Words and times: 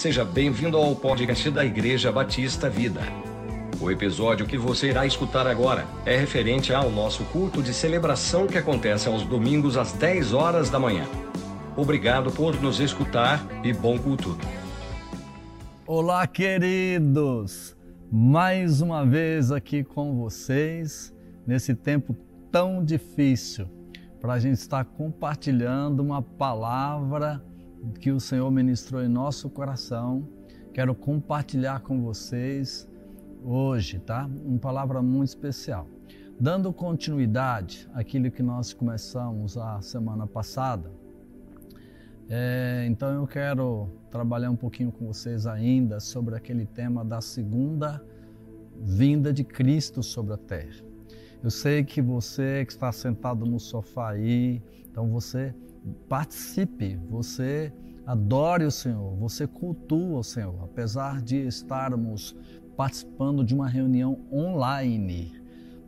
Seja 0.00 0.24
bem-vindo 0.24 0.78
ao 0.78 0.96
podcast 0.96 1.50
da 1.50 1.62
Igreja 1.62 2.10
Batista 2.10 2.70
Vida. 2.70 3.02
O 3.78 3.90
episódio 3.90 4.46
que 4.46 4.56
você 4.56 4.88
irá 4.88 5.04
escutar 5.04 5.46
agora 5.46 5.86
é 6.06 6.16
referente 6.16 6.72
ao 6.72 6.90
nosso 6.90 7.22
culto 7.24 7.62
de 7.62 7.74
celebração 7.74 8.46
que 8.46 8.56
acontece 8.56 9.08
aos 9.08 9.24
domingos 9.24 9.76
às 9.76 9.92
10 9.92 10.32
horas 10.32 10.70
da 10.70 10.78
manhã. 10.78 11.04
Obrigado 11.76 12.32
por 12.32 12.58
nos 12.62 12.80
escutar 12.80 13.46
e 13.62 13.74
bom 13.74 13.98
culto. 13.98 14.38
Olá, 15.86 16.26
queridos! 16.26 17.76
Mais 18.10 18.80
uma 18.80 19.04
vez 19.04 19.52
aqui 19.52 19.84
com 19.84 20.16
vocês 20.16 21.14
nesse 21.46 21.74
tempo 21.74 22.16
tão 22.50 22.82
difícil 22.82 23.68
para 24.18 24.32
a 24.32 24.38
gente 24.38 24.56
estar 24.56 24.82
compartilhando 24.82 26.00
uma 26.00 26.22
palavra 26.22 27.44
que 27.98 28.10
o 28.10 28.20
Senhor 28.20 28.50
ministrou 28.50 29.02
em 29.02 29.08
nosso 29.08 29.48
coração. 29.48 30.28
Quero 30.72 30.94
compartilhar 30.94 31.80
com 31.80 32.00
vocês 32.00 32.88
hoje, 33.42 33.98
tá? 33.98 34.28
Uma 34.44 34.58
palavra 34.58 35.02
muito 35.02 35.28
especial. 35.28 35.86
Dando 36.38 36.72
continuidade 36.72 37.88
àquilo 37.92 38.30
que 38.30 38.42
nós 38.42 38.72
começamos 38.72 39.56
a 39.58 39.80
semana 39.82 40.26
passada, 40.26 40.90
é, 42.28 42.86
então 42.88 43.12
eu 43.12 43.26
quero 43.26 43.88
trabalhar 44.10 44.50
um 44.50 44.56
pouquinho 44.56 44.92
com 44.92 45.06
vocês 45.06 45.46
ainda 45.46 45.98
sobre 45.98 46.36
aquele 46.36 46.64
tema 46.64 47.04
da 47.04 47.20
segunda 47.20 48.02
vinda 48.80 49.32
de 49.32 49.44
Cristo 49.44 50.02
sobre 50.02 50.34
a 50.34 50.36
terra. 50.36 50.84
Eu 51.42 51.50
sei 51.50 51.82
que 51.82 52.00
você 52.00 52.64
que 52.64 52.72
está 52.72 52.92
sentado 52.92 53.44
no 53.44 53.58
sofá 53.58 54.10
aí, 54.10 54.62
então 54.90 55.08
você 55.10 55.54
participe, 56.08 56.96
você 57.08 57.72
adore 58.06 58.64
o 58.64 58.70
Senhor, 58.70 59.16
você 59.16 59.46
cultua 59.46 60.18
o 60.18 60.24
Senhor, 60.24 60.64
apesar 60.64 61.22
de 61.22 61.36
estarmos 61.46 62.36
participando 62.76 63.44
de 63.44 63.54
uma 63.54 63.68
reunião 63.68 64.18
online. 64.32 65.32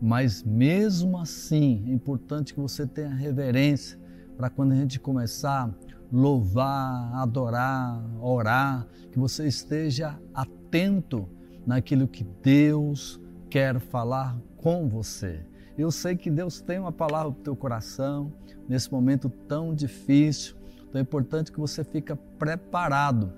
Mas 0.01 0.43
mesmo 0.43 1.19
assim, 1.19 1.85
é 1.89 1.93
importante 1.93 2.53
que 2.55 2.61
você 2.61 2.87
tenha 2.87 3.15
reverência 3.15 3.99
para 4.37 4.51
quando 4.51 4.73
a 4.73 4.77
gente 4.77 4.99
começar 4.99 5.69
a 5.69 5.71
louvar, 6.13 7.15
adorar, 7.15 8.05
orar, 8.21 8.87
que 9.11 9.19
você 9.19 9.47
esteja 9.47 10.19
atento 10.35 11.29
naquilo 11.67 12.09
que 12.09 12.25
Deus 12.43 13.21
quer 13.49 13.79
falar 13.79 14.39
com 14.57 14.89
você. 14.89 15.47
Eu 15.77 15.91
sei 15.91 16.17
que 16.17 16.31
Deus 16.31 16.61
tem 16.61 16.79
uma 16.79 16.93
palavra 16.93 17.33
para 17.33 17.41
o 17.41 17.45
teu 17.45 17.57
coração 17.57 18.33
nesse 18.69 18.93
momento 18.93 19.31
tão 19.49 19.75
difícil. 19.75 20.55
Então 20.89 20.99
é 20.99 21.03
importante 21.03 21.51
que 21.51 21.59
você 21.59 21.83
fique 21.83 22.15
preparado 22.39 23.33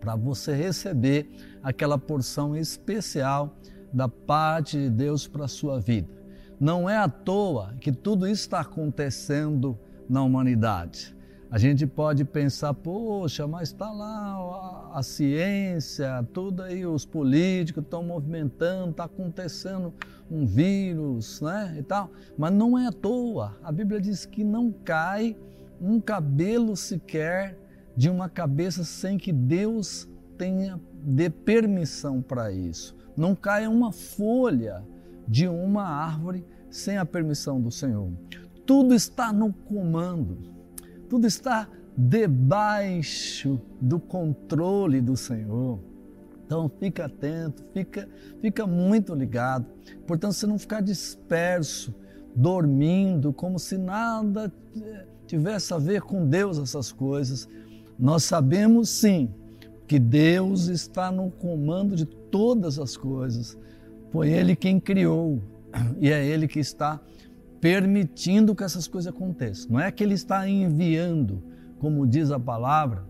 para 0.00 0.14
você 0.14 0.54
receber 0.54 1.28
aquela 1.62 1.98
porção 1.98 2.56
especial 2.56 3.56
da 3.92 4.08
parte 4.08 4.76
de 4.78 4.90
Deus 4.90 5.26
para 5.26 5.46
a 5.46 5.48
sua 5.48 5.80
vida. 5.80 6.08
Não 6.60 6.88
é 6.88 6.96
à 6.96 7.08
toa 7.08 7.74
que 7.80 7.90
tudo 7.90 8.26
isso 8.26 8.42
está 8.42 8.60
acontecendo 8.60 9.76
na 10.08 10.22
humanidade. 10.22 11.14
A 11.50 11.58
gente 11.58 11.86
pode 11.86 12.24
pensar, 12.24 12.74
poxa, 12.74 13.46
mas 13.46 13.68
está 13.68 13.90
lá 13.90 14.90
a, 14.92 14.98
a, 14.98 15.02
ciência, 15.02 16.26
tudo 16.32 16.62
aí, 16.62 16.84
os 16.84 17.04
políticos 17.04 17.84
estão 17.84 18.02
movimentando, 18.02 18.90
está 18.90 19.04
acontecendo 19.04 19.94
um 20.30 20.46
vírus, 20.46 21.40
né, 21.40 21.76
e 21.78 21.82
tal. 21.82 22.10
Mas 22.36 22.52
não 22.52 22.78
é 22.78 22.86
à 22.86 22.92
toa. 22.92 23.56
A 23.62 23.70
Bíblia 23.70 24.00
diz 24.00 24.26
que 24.26 24.42
não 24.42 24.72
cai 24.72 25.36
um 25.80 26.00
cabelo 26.00 26.76
sequer 26.76 27.58
de 27.96 28.10
uma 28.10 28.28
cabeça 28.28 28.84
sem 28.84 29.18
que 29.18 29.32
Deus 29.32 30.08
tenha 30.36 30.80
dê 31.02 31.30
permissão 31.30 32.20
para 32.20 32.52
isso. 32.52 32.94
Não 33.16 33.34
cai 33.34 33.66
uma 33.66 33.92
folha 33.92 34.84
de 35.26 35.48
uma 35.48 35.84
árvore 35.84 36.44
sem 36.70 36.98
a 36.98 37.06
permissão 37.06 37.60
do 37.60 37.70
Senhor. 37.70 38.10
Tudo 38.66 38.94
está 38.94 39.32
no 39.32 39.52
comando 39.52 40.56
tudo 41.08 41.26
está 41.26 41.68
debaixo 41.96 43.60
do 43.80 43.98
controle 43.98 45.00
do 45.00 45.16
Senhor. 45.16 45.78
Então 46.46 46.70
fica 46.78 47.06
atento, 47.06 47.64
fica, 47.74 48.08
fica 48.40 48.66
muito 48.66 49.14
ligado. 49.14 49.66
Portanto, 50.06 50.32
você 50.32 50.46
não 50.46 50.58
ficar 50.58 50.80
disperso, 50.80 51.92
dormindo, 52.34 53.32
como 53.32 53.58
se 53.58 53.76
nada 53.76 54.52
tivesse 55.26 55.74
a 55.74 55.78
ver 55.78 56.02
com 56.02 56.24
Deus 56.28 56.58
essas 56.58 56.92
coisas. 56.92 57.48
Nós 57.98 58.22
sabemos 58.22 58.88
sim 58.88 59.28
que 59.88 59.98
Deus 59.98 60.68
está 60.68 61.10
no 61.10 61.30
comando 61.30 61.96
de 61.96 62.06
todas 62.06 62.78
as 62.78 62.96
coisas. 62.96 63.58
Foi 64.12 64.30
Ele 64.30 64.54
quem 64.54 64.78
criou 64.78 65.42
e 65.98 66.10
é 66.10 66.24
Ele 66.24 66.46
que 66.46 66.60
está 66.60 67.00
permitindo 67.60 68.54
que 68.54 68.62
essas 68.62 68.86
coisas 68.86 69.12
aconteçam. 69.12 69.72
Não 69.72 69.80
é 69.80 69.90
que 69.90 70.04
ele 70.04 70.14
está 70.14 70.48
enviando, 70.48 71.42
como 71.80 72.06
diz 72.06 72.30
a 72.30 72.38
palavra. 72.38 73.04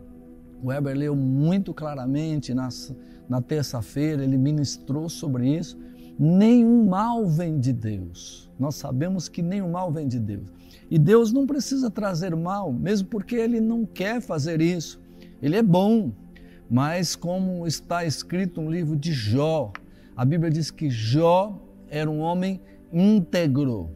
O 0.62 0.68
Weber 0.68 0.96
leu 0.96 1.14
muito 1.14 1.74
claramente 1.74 2.54
nas, 2.54 2.94
na 3.28 3.40
terça-feira, 3.40 4.22
ele 4.22 4.36
ministrou 4.36 5.08
sobre 5.08 5.48
isso. 5.48 5.78
Nenhum 6.18 6.86
mal 6.86 7.26
vem 7.26 7.58
de 7.58 7.72
Deus. 7.72 8.50
Nós 8.58 8.76
sabemos 8.76 9.28
que 9.28 9.42
nenhum 9.42 9.70
mal 9.70 9.92
vem 9.92 10.08
de 10.08 10.18
Deus. 10.18 10.48
E 10.90 10.98
Deus 10.98 11.32
não 11.32 11.46
precisa 11.46 11.90
trazer 11.90 12.34
mal, 12.34 12.72
mesmo 12.72 13.08
porque 13.08 13.36
ele 13.36 13.60
não 13.60 13.84
quer 13.84 14.20
fazer 14.20 14.60
isso. 14.60 15.00
Ele 15.42 15.56
é 15.56 15.62
bom, 15.62 16.12
mas 16.70 17.14
como 17.14 17.66
está 17.66 18.04
escrito 18.04 18.60
no 18.60 18.70
livro 18.70 18.96
de 18.96 19.12
Jó, 19.12 19.72
a 20.16 20.24
Bíblia 20.24 20.50
diz 20.50 20.70
que 20.70 20.88
Jó 20.88 21.60
era 21.90 22.10
um 22.10 22.20
homem 22.20 22.60
íntegro 22.92 23.90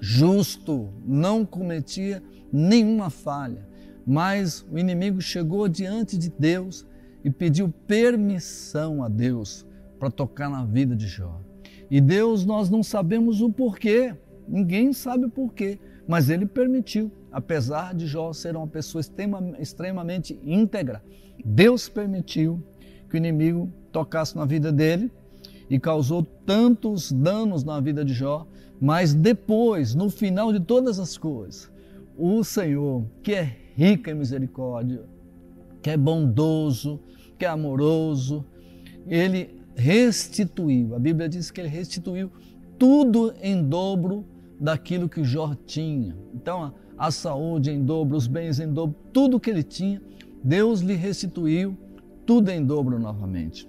justo, 0.00 0.88
não 1.04 1.44
cometia 1.44 2.22
nenhuma 2.52 3.10
falha. 3.10 3.66
Mas 4.06 4.64
o 4.70 4.78
inimigo 4.78 5.20
chegou 5.20 5.68
diante 5.68 6.16
de 6.16 6.30
Deus 6.30 6.86
e 7.28 7.30
pediu 7.30 7.68
permissão 7.86 9.02
a 9.04 9.08
Deus 9.08 9.66
para 9.98 10.10
tocar 10.10 10.48
na 10.48 10.64
vida 10.64 10.96
de 10.96 11.06
Jó. 11.06 11.38
E 11.90 12.00
Deus, 12.00 12.46
nós 12.46 12.70
não 12.70 12.82
sabemos 12.82 13.42
o 13.42 13.52
porquê, 13.52 14.14
ninguém 14.48 14.94
sabe 14.94 15.26
o 15.26 15.30
porquê, 15.30 15.78
mas 16.06 16.30
ele 16.30 16.46
permitiu, 16.46 17.12
apesar 17.30 17.94
de 17.94 18.06
Jó 18.06 18.32
ser 18.32 18.56
uma 18.56 18.66
pessoa 18.66 19.02
extremamente 19.58 20.40
íntegra, 20.42 21.02
Deus 21.44 21.86
permitiu 21.86 22.62
que 23.10 23.16
o 23.16 23.18
inimigo 23.18 23.70
tocasse 23.92 24.34
na 24.34 24.46
vida 24.46 24.72
dele 24.72 25.12
e 25.68 25.78
causou 25.78 26.22
tantos 26.46 27.12
danos 27.12 27.62
na 27.62 27.78
vida 27.78 28.02
de 28.02 28.14
Jó 28.14 28.46
mas 28.80 29.12
depois, 29.12 29.94
no 29.94 30.08
final 30.08 30.52
de 30.52 30.60
todas 30.60 30.98
as 30.98 31.18
coisas, 31.18 31.70
o 32.16 32.42
Senhor, 32.44 33.04
que 33.22 33.34
é 33.34 33.56
rico 33.76 34.08
em 34.08 34.14
misericórdia, 34.14 35.02
que 35.82 35.90
é 35.90 35.96
bondoso, 35.96 37.00
que 37.38 37.44
é 37.44 37.48
amoroso, 37.48 38.44
ele 39.06 39.62
restituiu. 39.74 40.94
A 40.94 40.98
Bíblia 40.98 41.28
diz 41.28 41.50
que 41.50 41.60
ele 41.60 41.68
restituiu 41.68 42.30
tudo 42.78 43.32
em 43.40 43.62
dobro 43.62 44.26
daquilo 44.60 45.08
que 45.08 45.22
Jó 45.22 45.54
tinha. 45.66 46.16
Então, 46.34 46.74
a 46.96 47.10
saúde 47.10 47.70
em 47.70 47.84
dobro, 47.84 48.16
os 48.16 48.26
bens 48.26 48.58
em 48.58 48.72
dobro, 48.72 48.96
tudo 49.12 49.38
que 49.38 49.48
ele 49.48 49.62
tinha, 49.62 50.02
Deus 50.42 50.80
lhe 50.80 50.94
restituiu 50.94 51.76
tudo 52.26 52.50
em 52.50 52.64
dobro 52.64 52.98
novamente. 52.98 53.68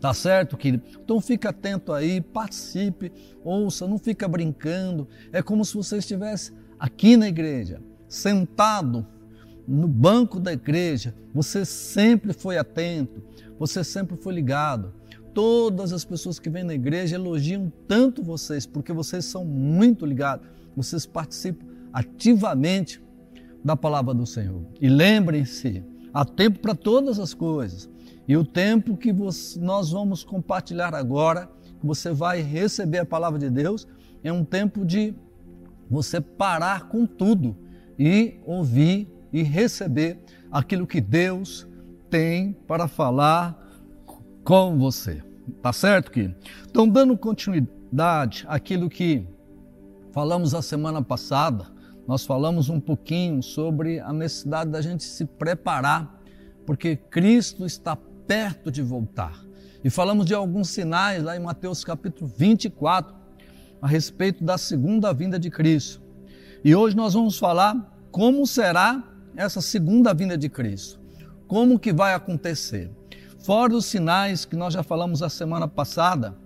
Tá 0.00 0.14
certo, 0.14 0.56
querido? 0.56 0.82
Então 1.02 1.20
fica 1.20 1.50
atento 1.50 1.92
aí, 1.92 2.20
participe, 2.20 3.12
ouça, 3.44 3.86
não 3.86 3.98
fica 3.98 4.26
brincando. 4.26 5.06
É 5.32 5.42
como 5.42 5.64
se 5.64 5.74
você 5.74 5.98
estivesse 5.98 6.52
aqui 6.78 7.16
na 7.16 7.28
igreja, 7.28 7.82
sentado 8.08 9.06
no 9.70 9.86
banco 9.86 10.40
da 10.40 10.52
igreja. 10.52 11.14
Você 11.32 11.64
sempre 11.64 12.32
foi 12.32 12.58
atento, 12.58 13.22
você 13.56 13.84
sempre 13.84 14.16
foi 14.16 14.34
ligado. 14.34 14.92
Todas 15.32 15.92
as 15.92 16.04
pessoas 16.04 16.40
que 16.40 16.50
vêm 16.50 16.64
na 16.64 16.74
igreja 16.74 17.14
elogiam 17.14 17.72
tanto 17.86 18.20
vocês, 18.20 18.66
porque 18.66 18.92
vocês 18.92 19.24
são 19.24 19.44
muito 19.44 20.04
ligados. 20.04 20.44
Vocês 20.76 21.06
participam 21.06 21.66
ativamente 21.92 23.00
da 23.64 23.76
palavra 23.76 24.12
do 24.12 24.26
Senhor. 24.26 24.62
E 24.80 24.88
lembrem-se, 24.88 25.84
há 26.12 26.24
tempo 26.24 26.58
para 26.58 26.74
todas 26.74 27.20
as 27.20 27.32
coisas. 27.32 27.88
E 28.26 28.36
o 28.36 28.44
tempo 28.44 28.96
que 28.96 29.14
nós 29.58 29.90
vamos 29.90 30.24
compartilhar 30.24 30.94
agora, 30.94 31.48
que 31.80 31.86
você 31.86 32.12
vai 32.12 32.42
receber 32.42 32.98
a 32.98 33.06
palavra 33.06 33.38
de 33.38 33.48
Deus, 33.48 33.86
é 34.24 34.32
um 34.32 34.44
tempo 34.44 34.84
de 34.84 35.14
você 35.88 36.20
parar 36.20 36.88
com 36.88 37.06
tudo 37.06 37.56
e 37.98 38.34
ouvir 38.44 39.08
e 39.32 39.42
receber 39.42 40.18
aquilo 40.50 40.86
que 40.86 41.00
Deus 41.00 41.66
tem 42.08 42.52
para 42.66 42.88
falar 42.88 43.56
com 44.44 44.78
você. 44.78 45.22
Tá 45.62 45.72
certo, 45.72 46.10
que? 46.10 46.34
Então, 46.68 46.88
dando 46.88 47.16
continuidade 47.16 48.44
àquilo 48.48 48.88
que 48.88 49.26
falamos 50.12 50.54
a 50.54 50.62
semana 50.62 51.02
passada, 51.02 51.66
nós 52.06 52.24
falamos 52.24 52.68
um 52.68 52.80
pouquinho 52.80 53.42
sobre 53.42 54.00
a 54.00 54.12
necessidade 54.12 54.70
da 54.70 54.80
gente 54.80 55.04
se 55.04 55.24
preparar 55.24 56.20
porque 56.66 56.94
Cristo 56.94 57.66
está 57.66 57.96
perto 57.96 58.70
de 58.70 58.82
voltar. 58.82 59.44
E 59.82 59.90
falamos 59.90 60.26
de 60.26 60.34
alguns 60.34 60.68
sinais 60.68 61.22
lá 61.22 61.36
em 61.36 61.40
Mateus 61.40 61.82
capítulo 61.82 62.30
24, 62.36 63.12
a 63.82 63.88
respeito 63.88 64.44
da 64.44 64.58
segunda 64.58 65.12
vinda 65.12 65.38
de 65.38 65.50
Cristo. 65.50 66.00
E 66.62 66.74
hoje 66.74 66.94
nós 66.94 67.14
vamos 67.14 67.38
falar 67.38 67.74
como 68.12 68.46
será 68.46 69.02
essa 69.36 69.60
segunda 69.60 70.12
vinda 70.12 70.36
de 70.36 70.48
Cristo. 70.48 71.00
Como 71.46 71.78
que 71.78 71.92
vai 71.92 72.14
acontecer? 72.14 72.90
Fora 73.40 73.74
os 73.74 73.86
sinais 73.86 74.44
que 74.44 74.54
nós 74.54 74.74
já 74.74 74.82
falamos 74.82 75.22
a 75.22 75.28
semana 75.28 75.66
passada. 75.66 76.36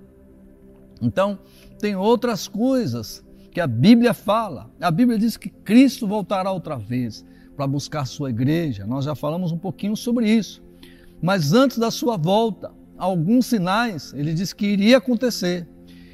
Então, 1.03 1.39
tem 1.79 1.97
outras 1.97 2.47
coisas 2.49 3.25
que 3.51 3.61
a 3.61 3.67
Bíblia 3.67 4.15
fala. 4.15 4.71
A 4.81 4.91
Bíblia 4.91 5.19
diz 5.19 5.37
que 5.37 5.51
Cristo 5.51 6.07
voltará 6.07 6.51
outra 6.51 6.77
vez 6.77 7.25
para 7.57 7.67
buscar 7.67 8.07
sua 8.07 8.31
igreja. 8.31 8.87
Nós 8.87 9.05
já 9.05 9.15
falamos 9.15 9.53
um 9.53 9.59
pouquinho 9.59 9.97
sobre 9.97 10.29
isso. 10.31 10.63
Mas 11.21 11.53
antes 11.53 11.79
da 11.79 11.91
sua 11.91 12.17
volta, 12.17 12.73
alguns 12.97 13.47
sinais, 13.47 14.13
ele 14.15 14.35
disse 14.35 14.55
que 14.55 14.67
iria 14.67 14.99
acontecer. 14.99 15.69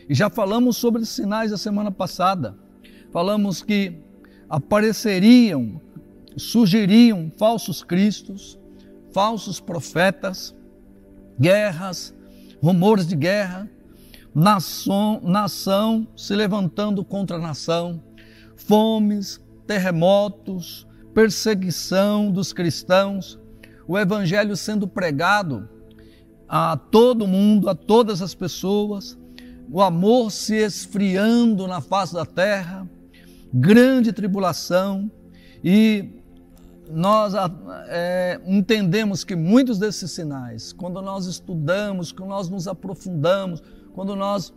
E 0.09 0.15
já 0.15 0.29
falamos 0.29 0.77
sobre 0.77 1.05
sinais 1.05 1.51
da 1.51 1.57
semana 1.57 1.91
passada. 1.91 2.57
Falamos 3.13 3.63
que 3.63 4.01
apareceriam, 4.49 5.81
surgiriam 6.37 7.31
falsos 7.37 7.83
cristos, 7.83 8.59
falsos 9.13 9.61
profetas, 9.61 10.55
guerras, 11.39 12.15
rumores 12.63 13.07
de 13.07 13.17
guerra, 13.17 13.69
nação, 14.35 15.21
nação 15.23 16.07
se 16.17 16.35
levantando 16.35 17.05
contra 17.05 17.39
nação, 17.39 18.03
fomes, 18.57 19.41
terremotos, 19.67 20.87
perseguição 21.15 22.31
dos 22.31 22.53
cristãos, 22.53 23.39
o 23.87 23.99
evangelho 23.99 24.57
sendo 24.57 24.87
pregado 24.87 25.69
a 26.49 26.77
todo 26.77 27.27
mundo, 27.27 27.69
a 27.69 27.75
todas 27.75 28.23
as 28.23 28.35
pessoas, 28.35 29.19
o 29.71 29.81
amor 29.81 30.31
se 30.31 30.57
esfriando 30.57 31.67
na 31.67 31.81
face 31.81 32.13
da 32.13 32.27
terra, 32.27 32.89
grande 33.53 34.13
tribulação 34.13 35.11
e 35.63 36.20
nós 36.93 37.35
é, 37.89 38.41
entendemos 38.47 39.25
que 39.25 39.37
muitos 39.37 39.79
desses 39.79 40.11
sinais, 40.11 40.73
quando 40.73 41.01
nós 41.01 41.27
estudamos, 41.27 42.13
quando 42.13 42.31
nós 42.31 42.49
nos 42.49 42.67
aprofundamos, 42.67 43.63
quando 43.95 44.17
nós 44.17 44.53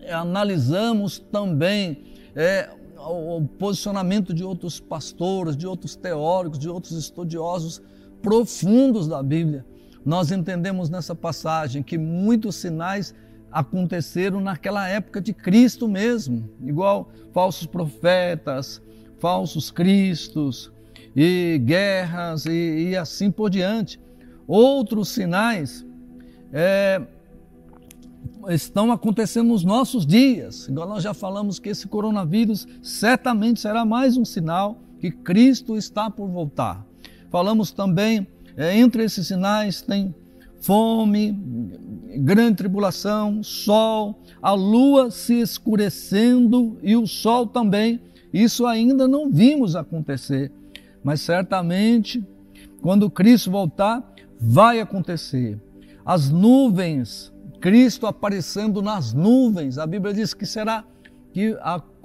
é, 0.00 0.12
analisamos 0.12 1.18
também 1.18 2.04
é, 2.34 2.70
o 2.98 3.46
posicionamento 3.58 4.32
de 4.34 4.44
outros 4.44 4.80
pastores, 4.80 5.56
de 5.56 5.66
outros 5.66 5.96
teóricos, 5.96 6.58
de 6.58 6.68
outros 6.68 6.92
estudiosos 6.92 7.82
profundos 8.22 9.06
da 9.06 9.22
Bíblia, 9.22 9.64
nós 10.04 10.30
entendemos 10.30 10.88
nessa 10.88 11.14
passagem 11.14 11.82
que 11.82 11.98
muitos 11.98 12.56
sinais 12.56 13.14
aconteceram 13.50 14.40
naquela 14.40 14.88
época 14.88 15.20
de 15.20 15.32
Cristo 15.32 15.88
mesmo, 15.88 16.48
igual 16.60 17.10
falsos 17.32 17.66
profetas, 17.66 18.82
falsos 19.18 19.70
cristos, 19.70 20.72
e 21.20 21.58
guerras 21.58 22.46
e, 22.46 22.90
e 22.90 22.96
assim 22.96 23.28
por 23.28 23.50
diante. 23.50 23.98
Outros 24.46 25.08
sinais 25.08 25.84
é, 26.52 27.02
estão 28.48 28.92
acontecendo 28.92 29.48
nos 29.48 29.64
nossos 29.64 30.06
dias. 30.06 30.68
Igual 30.68 30.88
nós 30.88 31.02
já 31.02 31.12
falamos 31.12 31.58
que 31.58 31.70
esse 31.70 31.88
coronavírus 31.88 32.68
certamente 32.80 33.58
será 33.58 33.84
mais 33.84 34.16
um 34.16 34.24
sinal 34.24 34.78
que 35.00 35.10
Cristo 35.10 35.76
está 35.76 36.08
por 36.08 36.28
voltar. 36.28 36.86
Falamos 37.32 37.72
também, 37.72 38.24
é, 38.56 38.78
entre 38.78 39.02
esses 39.02 39.26
sinais 39.26 39.82
tem 39.82 40.14
fome, 40.60 41.32
grande 42.18 42.58
tribulação, 42.58 43.42
sol, 43.42 44.22
a 44.40 44.52
lua 44.52 45.10
se 45.10 45.40
escurecendo 45.40 46.78
e 46.80 46.94
o 46.94 47.08
sol 47.08 47.44
também. 47.44 48.00
Isso 48.32 48.64
ainda 48.66 49.08
não 49.08 49.28
vimos 49.28 49.74
acontecer 49.74 50.52
mas 51.02 51.20
certamente, 51.20 52.24
quando 52.80 53.10
Cristo 53.10 53.50
voltar, 53.50 54.02
vai 54.40 54.80
acontecer. 54.80 55.60
As 56.04 56.30
nuvens, 56.30 57.32
Cristo 57.60 58.06
aparecendo 58.06 58.80
nas 58.80 59.12
nuvens, 59.12 59.78
a 59.78 59.86
Bíblia 59.86 60.14
diz 60.14 60.32
que 60.34 60.46
será 60.46 60.84
que 61.32 61.56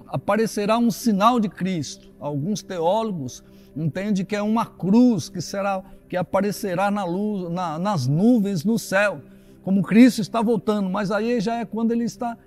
aparecerá 0.07 0.77
um 0.77 0.91
sinal 0.91 1.39
de 1.39 1.49
Cristo. 1.49 2.11
Alguns 2.19 2.61
teólogos 2.61 3.43
entendem 3.75 4.23
que 4.23 4.35
é 4.35 4.41
uma 4.41 4.65
cruz 4.65 5.29
que 5.29 5.41
será 5.41 5.83
que 6.07 6.15
aparecerá 6.15 6.91
na 6.91 7.03
luz, 7.03 7.51
na, 7.51 7.79
nas 7.79 8.05
nuvens 8.05 8.63
no 8.63 8.77
céu, 8.77 9.21
como 9.63 9.81
Cristo 9.81 10.21
está 10.21 10.41
voltando, 10.41 10.87
mas 10.87 11.09
aí 11.09 11.41
já 11.41 11.55
é 11.55 11.65
quando 11.65 11.91
ele 11.91 12.03
está 12.03 12.37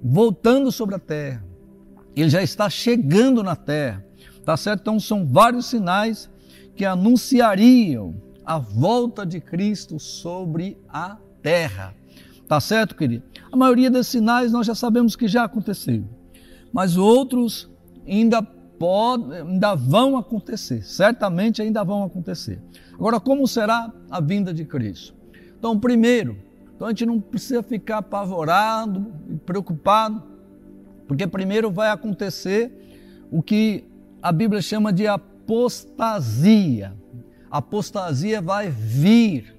voltando 0.00 0.70
sobre 0.70 0.94
a 0.94 0.98
terra. 0.98 1.44
Ele 2.14 2.30
já 2.30 2.40
está 2.40 2.70
chegando 2.70 3.42
na 3.42 3.56
terra. 3.56 4.05
Tá 4.46 4.56
certo? 4.56 4.82
Então 4.82 5.00
são 5.00 5.26
vários 5.26 5.66
sinais 5.66 6.30
que 6.76 6.84
anunciariam 6.84 8.14
a 8.44 8.60
volta 8.60 9.26
de 9.26 9.40
Cristo 9.40 9.98
sobre 9.98 10.78
a 10.88 11.16
terra. 11.42 11.92
Tá 12.46 12.60
certo, 12.60 12.94
querido? 12.94 13.24
A 13.50 13.56
maioria 13.56 13.90
desses 13.90 14.12
sinais 14.12 14.52
nós 14.52 14.64
já 14.64 14.74
sabemos 14.74 15.16
que 15.16 15.26
já 15.26 15.42
aconteceram, 15.42 16.08
mas 16.72 16.96
outros 16.96 17.68
ainda 18.06 18.40
podem, 18.40 19.40
ainda 19.40 19.74
vão 19.74 20.16
acontecer, 20.16 20.84
certamente 20.84 21.60
ainda 21.60 21.82
vão 21.82 22.04
acontecer. 22.04 22.62
Agora, 22.94 23.18
como 23.18 23.48
será 23.48 23.92
a 24.08 24.20
vinda 24.20 24.54
de 24.54 24.64
Cristo? 24.64 25.12
Então, 25.58 25.76
primeiro, 25.76 26.38
então 26.72 26.86
a 26.86 26.90
gente 26.90 27.04
não 27.04 27.20
precisa 27.20 27.64
ficar 27.64 27.98
apavorado 27.98 29.12
e 29.28 29.34
preocupado, 29.38 30.22
porque 31.08 31.26
primeiro 31.26 31.68
vai 31.68 31.90
acontecer 31.90 32.70
o 33.28 33.42
que 33.42 33.84
a 34.26 34.32
Bíblia 34.32 34.60
chama 34.60 34.92
de 34.92 35.06
apostasia. 35.06 36.92
Apostasia 37.48 38.42
vai 38.42 38.68
vir, 38.68 39.54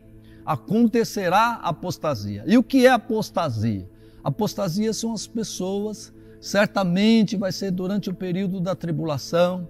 acontecerá 0.46 1.54
apostasia. 1.64 2.44
E 2.46 2.58
o 2.58 2.64
que 2.64 2.86
é 2.86 2.90
apostasia? 2.90 3.90
Apostasia 4.22 4.92
são 4.92 5.14
as 5.14 5.26
pessoas, 5.26 6.14
certamente 6.42 7.38
vai 7.38 7.50
ser 7.50 7.72
durante 7.72 8.10
o 8.10 8.14
período 8.14 8.60
da 8.60 8.76
tribulação, 8.76 9.70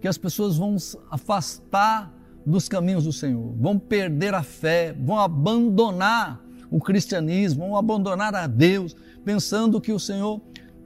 que 0.00 0.06
as 0.06 0.16
pessoas 0.16 0.56
vão 0.56 0.78
se 0.78 0.96
afastar 1.10 2.14
dos 2.46 2.68
caminhos 2.68 3.02
do 3.02 3.12
Senhor, 3.12 3.52
vão 3.58 3.76
perder 3.80 4.32
a 4.32 4.44
fé, 4.44 4.94
vão 4.96 5.18
abandonar 5.18 6.40
o 6.70 6.78
cristianismo, 6.78 7.66
vão 7.66 7.76
abandonar 7.76 8.32
a 8.32 8.46
Deus, 8.46 8.94
pensando 9.24 9.80
que 9.80 9.90
o 9.90 9.98
Senhor 9.98 10.40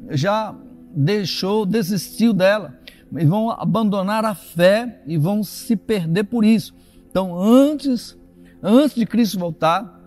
já 0.09 0.57
deixou, 0.95 1.67
desistiu 1.67 2.33
dela 2.33 2.80
e 3.17 3.25
vão 3.25 3.51
abandonar 3.51 4.25
a 4.25 4.35
fé 4.35 5.03
e 5.07 5.17
vão 5.17 5.43
se 5.43 5.77
perder 5.77 6.25
por 6.25 6.45
isso. 6.45 6.75
Então, 7.11 7.37
antes, 7.37 8.17
antes 8.63 8.95
de 8.95 9.07
Cristo 9.07 9.39
voltar, 9.39 10.01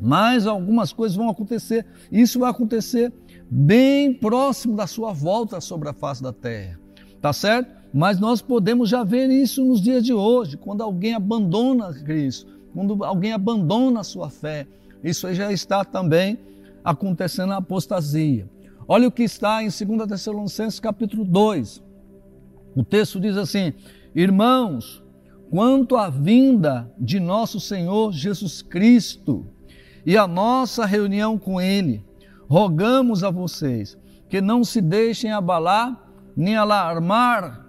mais 0.00 0.46
algumas 0.46 0.92
coisas 0.92 1.16
vão 1.16 1.28
acontecer. 1.28 1.86
Isso 2.10 2.40
vai 2.40 2.50
acontecer 2.50 3.12
bem 3.48 4.12
próximo 4.12 4.74
da 4.74 4.86
sua 4.86 5.12
volta 5.12 5.60
sobre 5.60 5.88
a 5.88 5.92
face 5.92 6.22
da 6.22 6.32
terra. 6.32 6.78
Tá 7.20 7.32
certo? 7.32 7.70
Mas 7.94 8.18
nós 8.18 8.42
podemos 8.42 8.88
já 8.88 9.04
ver 9.04 9.28
isso 9.30 9.64
nos 9.64 9.80
dias 9.80 10.02
de 10.02 10.12
hoje, 10.12 10.56
quando 10.56 10.82
alguém 10.82 11.14
abandona 11.14 11.92
Cristo, 11.92 12.50
quando 12.74 13.04
alguém 13.04 13.32
abandona 13.32 14.00
a 14.00 14.04
sua 14.04 14.30
fé. 14.30 14.66
Isso 15.04 15.32
já 15.34 15.52
está 15.52 15.84
também 15.84 16.38
acontecendo 16.82 17.50
na 17.50 17.58
apostasia. 17.58 18.48
Olha 18.88 19.06
o 19.06 19.12
que 19.12 19.22
está 19.22 19.62
em 19.62 19.68
2 19.68 20.08
Tessalonicenses 20.08 20.80
capítulo 20.80 21.24
2, 21.24 21.82
o 22.74 22.82
texto 22.82 23.20
diz 23.20 23.36
assim: 23.36 23.72
Irmãos, 24.14 25.02
quanto 25.50 25.96
à 25.96 26.08
vinda 26.08 26.90
de 26.98 27.20
nosso 27.20 27.60
Senhor 27.60 28.12
Jesus 28.12 28.62
Cristo 28.62 29.46
e 30.04 30.16
a 30.16 30.26
nossa 30.26 30.86
reunião 30.86 31.38
com 31.38 31.60
Ele, 31.60 32.04
rogamos 32.48 33.22
a 33.22 33.30
vocês 33.30 33.98
que 34.28 34.40
não 34.40 34.64
se 34.64 34.80
deixem 34.80 35.30
abalar 35.30 35.98
nem 36.34 36.56
alarmar 36.56 37.66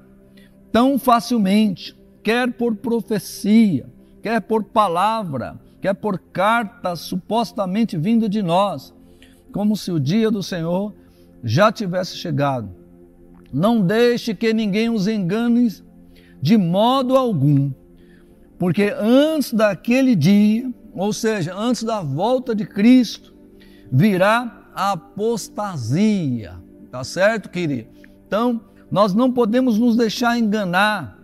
tão 0.72 0.98
facilmente, 0.98 1.96
quer 2.24 2.54
por 2.54 2.76
profecia, 2.78 3.86
quer 4.22 4.42
por 4.42 4.64
palavra, 4.64 5.60
quer 5.82 5.94
por 5.94 6.18
carta 6.18 6.96
supostamente 6.96 7.98
vinda 7.98 8.30
de 8.30 8.42
nós, 8.42 8.94
como 9.52 9.76
se 9.76 9.92
o 9.92 10.00
dia 10.00 10.32
do 10.32 10.42
Senhor 10.42 10.94
já 11.44 11.72
tivesse 11.72 12.16
chegado 12.16 12.83
não 13.54 13.82
deixe 13.82 14.34
que 14.34 14.54
ninguém 14.54 14.90
os 14.90 15.08
engane 15.08 15.72
de 16.42 16.58
modo 16.58 17.16
algum, 17.16 17.72
porque 18.58 18.94
antes 18.98 19.54
daquele 19.54 20.16
dia, 20.16 20.74
ou 20.94 21.14
seja, 21.14 21.56
antes 21.56 21.84
da 21.84 22.02
volta 22.02 22.56
de 22.56 22.66
Cristo, 22.66 23.34
virá 23.92 24.70
a 24.74 24.94
apostasia. 24.94 26.56
Tá 26.92 27.04
certo, 27.04 27.50
querido? 27.50 27.90
Então, 28.28 28.62
nós 28.92 29.14
não 29.14 29.32
podemos 29.32 29.78
nos 29.78 29.96
deixar 29.96 30.38
enganar 30.38 31.24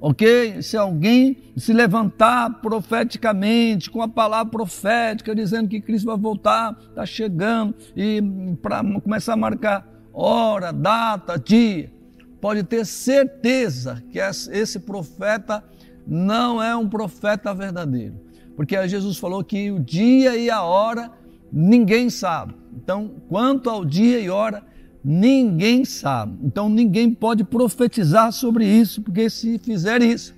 ok? 0.00 0.62
Se 0.62 0.76
alguém 0.76 1.36
se 1.56 1.72
levantar 1.72 2.60
profeticamente, 2.60 3.90
com 3.90 4.00
a 4.02 4.08
palavra 4.08 4.50
profética, 4.50 5.34
dizendo 5.34 5.68
que 5.68 5.80
Cristo 5.80 6.06
vai 6.06 6.16
voltar, 6.16 6.76
está 6.88 7.04
chegando, 7.04 7.74
e 7.96 8.22
para 8.62 8.82
começar 9.00 9.34
a 9.34 9.36
marcar 9.36 9.86
hora, 10.20 10.72
data, 10.72 11.38
dia, 11.38 11.92
pode 12.40 12.64
ter 12.64 12.84
certeza 12.84 14.02
que 14.10 14.18
esse 14.18 14.80
profeta 14.80 15.62
não 16.06 16.62
é 16.62 16.74
um 16.74 16.88
profeta 16.88 17.54
verdadeiro. 17.54 18.14
Porque 18.56 18.88
Jesus 18.88 19.18
falou 19.18 19.44
que 19.44 19.70
o 19.70 19.78
dia 19.78 20.36
e 20.36 20.50
a 20.50 20.62
hora 20.62 21.12
ninguém 21.52 22.10
sabe. 22.10 22.54
Então, 22.74 23.12
quanto 23.28 23.70
ao 23.70 23.84
dia 23.84 24.18
e 24.18 24.28
hora, 24.28 24.64
ninguém 25.04 25.84
sabe. 25.84 26.36
Então, 26.42 26.68
ninguém 26.68 27.12
pode 27.14 27.44
profetizar 27.44 28.32
sobre 28.32 28.66
isso, 28.66 29.00
porque 29.02 29.30
se 29.30 29.58
fizer 29.58 30.02
isso, 30.02 30.34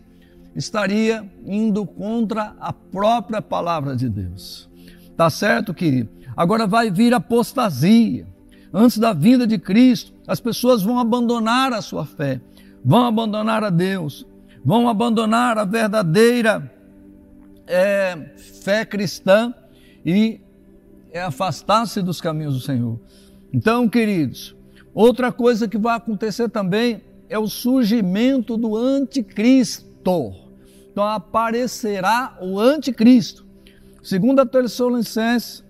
estaria 0.54 1.24
indo 1.46 1.86
contra 1.86 2.54
a 2.60 2.72
própria 2.72 3.40
palavra 3.40 3.96
de 3.96 4.08
Deus. 4.08 4.68
Tá 5.16 5.30
certo, 5.30 5.72
querido? 5.72 6.10
Agora 6.36 6.66
vai 6.66 6.90
vir 6.90 7.14
apostasia. 7.14 8.26
Antes 8.72 8.98
da 8.98 9.12
vinda 9.12 9.46
de 9.46 9.58
Cristo, 9.58 10.12
as 10.26 10.40
pessoas 10.40 10.82
vão 10.82 10.98
abandonar 10.98 11.72
a 11.72 11.82
sua 11.82 12.06
fé, 12.06 12.40
vão 12.84 13.04
abandonar 13.04 13.64
a 13.64 13.70
Deus, 13.70 14.26
vão 14.64 14.88
abandonar 14.88 15.58
a 15.58 15.64
verdadeira 15.64 16.70
é, 17.66 18.16
fé 18.62 18.84
cristã 18.84 19.52
e 20.04 20.40
é 21.12 21.20
afastar-se 21.20 22.00
dos 22.00 22.20
caminhos 22.20 22.54
do 22.54 22.60
Senhor. 22.60 22.98
Então, 23.52 23.88
queridos, 23.88 24.54
outra 24.94 25.32
coisa 25.32 25.66
que 25.66 25.76
vai 25.76 25.96
acontecer 25.96 26.48
também 26.48 27.02
é 27.28 27.38
o 27.38 27.48
surgimento 27.48 28.56
do 28.56 28.76
anticristo. 28.76 29.90
Então 30.90 31.04
aparecerá 31.04 32.36
o 32.40 32.58
anticristo. 32.58 33.46
Segundo 34.02 34.40
a 34.40 34.46
Tessalonicenses, 34.46 35.64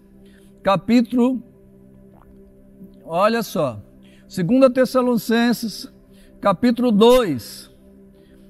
capítulo 0.63 1.43
Olha 3.13 3.43
só. 3.43 3.83
Segunda 4.29 4.71
Tessalonicenses, 4.71 5.93
capítulo 6.41 6.93
2, 6.93 7.69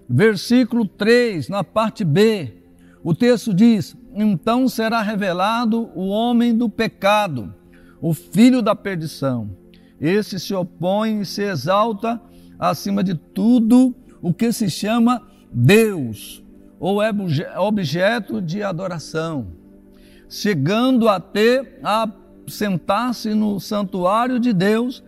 versículo 0.07 0.87
3, 0.87 1.49
na 1.49 1.65
parte 1.65 2.05
B. 2.05 2.63
O 3.03 3.15
texto 3.15 3.55
diz: 3.55 3.97
Então 4.15 4.69
será 4.69 5.01
revelado 5.01 5.91
o 5.95 6.09
homem 6.09 6.55
do 6.55 6.69
pecado, 6.69 7.55
o 8.03 8.13
filho 8.13 8.61
da 8.61 8.77
perdição. 8.77 9.57
Esse 9.99 10.39
se 10.39 10.53
opõe 10.53 11.23
e 11.23 11.25
se 11.25 11.43
exalta 11.43 12.21
acima 12.59 13.03
de 13.03 13.15
tudo 13.15 13.97
o 14.21 14.35
que 14.35 14.53
se 14.53 14.69
chama 14.69 15.27
Deus, 15.51 16.45
ou 16.79 17.03
é 17.03 17.11
objeto 17.57 18.43
de 18.43 18.63
adoração, 18.63 19.53
chegando 20.29 21.09
até 21.09 21.79
a 21.83 22.07
sentar-se 22.51 23.33
no 23.35 23.59
santuário 23.61 24.39
de 24.39 24.53
Deus, 24.53 25.03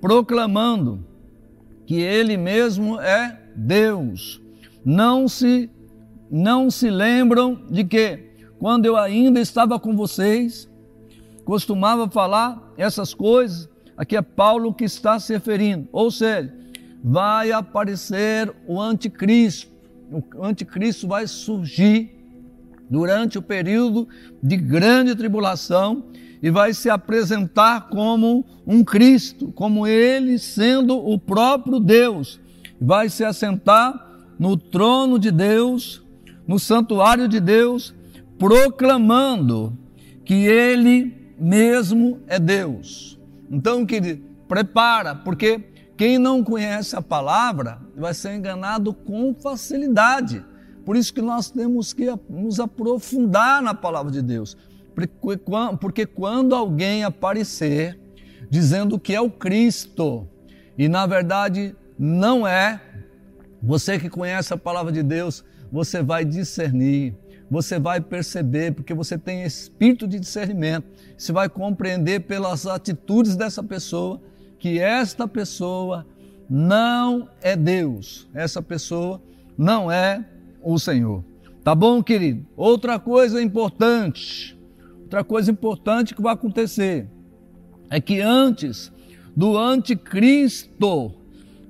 proclamando 0.00 1.04
que 1.86 2.00
ele 2.00 2.36
mesmo 2.36 3.00
é 3.00 3.40
Deus. 3.56 4.40
Não 4.84 5.28
se 5.28 5.70
não 6.30 6.70
se 6.70 6.88
lembram 6.88 7.62
de 7.70 7.84
que 7.84 8.18
quando 8.58 8.86
eu 8.86 8.96
ainda 8.96 9.38
estava 9.38 9.78
com 9.78 9.94
vocês, 9.94 10.66
costumava 11.44 12.08
falar 12.08 12.72
essas 12.76 13.12
coisas, 13.12 13.68
aqui 13.96 14.16
é 14.16 14.22
Paulo 14.22 14.72
que 14.72 14.84
está 14.84 15.18
se 15.18 15.34
referindo. 15.34 15.86
Ou 15.92 16.10
seja, 16.10 16.54
vai 17.04 17.52
aparecer 17.52 18.50
o 18.66 18.80
anticristo. 18.80 19.70
O 20.34 20.44
anticristo 20.44 21.06
vai 21.06 21.26
surgir 21.26 22.18
durante 22.88 23.36
o 23.36 23.42
período 23.42 24.08
de 24.42 24.56
grande 24.56 25.14
tribulação 25.14 26.04
e 26.42 26.50
vai 26.50 26.74
se 26.74 26.90
apresentar 26.90 27.88
como 27.88 28.44
um 28.66 28.82
Cristo, 28.82 29.52
como 29.52 29.86
ele 29.86 30.38
sendo 30.38 30.96
o 30.96 31.18
próprio 31.18 31.78
Deus. 31.78 32.40
Vai 32.80 33.08
se 33.08 33.24
assentar 33.24 33.94
no 34.38 34.56
trono 34.56 35.20
de 35.20 35.30
Deus, 35.30 36.02
no 36.46 36.58
santuário 36.58 37.28
de 37.28 37.38
Deus, 37.38 37.94
proclamando 38.38 39.78
que 40.24 40.34
ele 40.34 41.32
mesmo 41.38 42.20
é 42.26 42.40
Deus. 42.40 43.20
Então, 43.48 43.86
querido, 43.86 44.24
prepara, 44.48 45.14
porque 45.14 45.60
quem 45.96 46.18
não 46.18 46.42
conhece 46.42 46.96
a 46.96 47.02
palavra 47.02 47.78
vai 47.96 48.12
ser 48.14 48.34
enganado 48.34 48.92
com 48.92 49.32
facilidade. 49.32 50.44
Por 50.84 50.96
isso 50.96 51.14
que 51.14 51.22
nós 51.22 51.50
temos 51.50 51.92
que 51.92 52.06
nos 52.28 52.58
aprofundar 52.58 53.62
na 53.62 53.74
palavra 53.74 54.10
de 54.10 54.20
Deus. 54.20 54.56
Porque 55.80 56.06
quando 56.06 56.54
alguém 56.54 57.04
aparecer 57.04 57.98
dizendo 58.50 58.98
que 58.98 59.14
é 59.14 59.20
o 59.20 59.30
Cristo 59.30 60.28
e 60.76 60.88
na 60.88 61.06
verdade 61.06 61.74
não 61.98 62.46
é, 62.46 62.80
você 63.62 63.98
que 63.98 64.10
conhece 64.10 64.52
a 64.52 64.56
palavra 64.56 64.92
de 64.92 65.02
Deus, 65.02 65.44
você 65.70 66.02
vai 66.02 66.24
discernir, 66.24 67.14
você 67.50 67.78
vai 67.78 68.00
perceber, 68.00 68.72
porque 68.72 68.92
você 68.92 69.16
tem 69.16 69.44
espírito 69.44 70.06
de 70.06 70.18
discernimento, 70.18 70.86
você 71.16 71.32
vai 71.32 71.48
compreender 71.48 72.20
pelas 72.20 72.66
atitudes 72.66 73.36
dessa 73.36 73.62
pessoa 73.62 74.20
que 74.58 74.78
esta 74.78 75.28
pessoa 75.28 76.06
não 76.48 77.28
é 77.40 77.56
Deus, 77.56 78.28
essa 78.34 78.60
pessoa 78.60 79.22
não 79.56 79.90
é 79.90 80.24
o 80.62 80.78
Senhor. 80.78 81.24
Tá 81.64 81.74
bom, 81.74 82.02
querido? 82.02 82.46
Outra 82.56 82.98
coisa 82.98 83.40
importante, 83.40 84.58
Outra 85.12 85.24
coisa 85.24 85.50
importante 85.50 86.14
que 86.14 86.22
vai 86.22 86.32
acontecer 86.32 87.06
é 87.90 88.00
que 88.00 88.18
antes 88.18 88.90
do 89.36 89.58
anticristo 89.58 91.12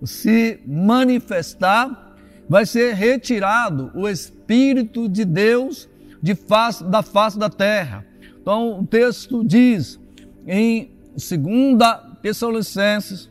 se 0.05 0.61
manifestar, 0.65 2.15
vai 2.49 2.65
ser 2.65 2.95
retirado 2.95 3.91
o 3.97 4.09
Espírito 4.09 5.09
de 5.09 5.25
Deus 5.25 5.89
de 6.23 6.37
face, 6.37 6.85
da 6.85 7.03
face 7.03 7.37
da 7.37 7.51
terra. 7.51 8.07
Então 8.41 8.79
o 8.79 8.87
texto 8.87 9.45
diz 9.45 9.99
em 10.47 10.93
2 11.11 11.33
Tessalonicenses, 12.23 13.29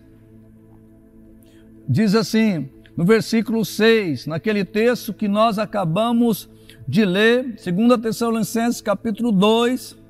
diz 1.88 2.16
assim, 2.16 2.70
no 2.98 3.06
versículo 3.06 3.64
6, 3.64 4.28
naquele 4.28 4.66
texto 4.66 5.14
que 5.14 5.30
nós 5.30 5.58
acabamos 5.58 6.50
de 6.86 7.06
ler, 7.06 7.56
2 7.64 8.02
Tessalonicenses 8.02 8.82
capítulo 8.82 9.32
2, 9.32 10.01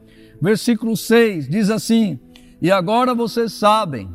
Versículo 0.41 0.98
6 0.98 1.48
diz 1.48 1.69
assim: 1.69 2.19
E 2.60 2.71
agora 2.71 3.13
vocês 3.13 3.53
sabem 3.53 4.10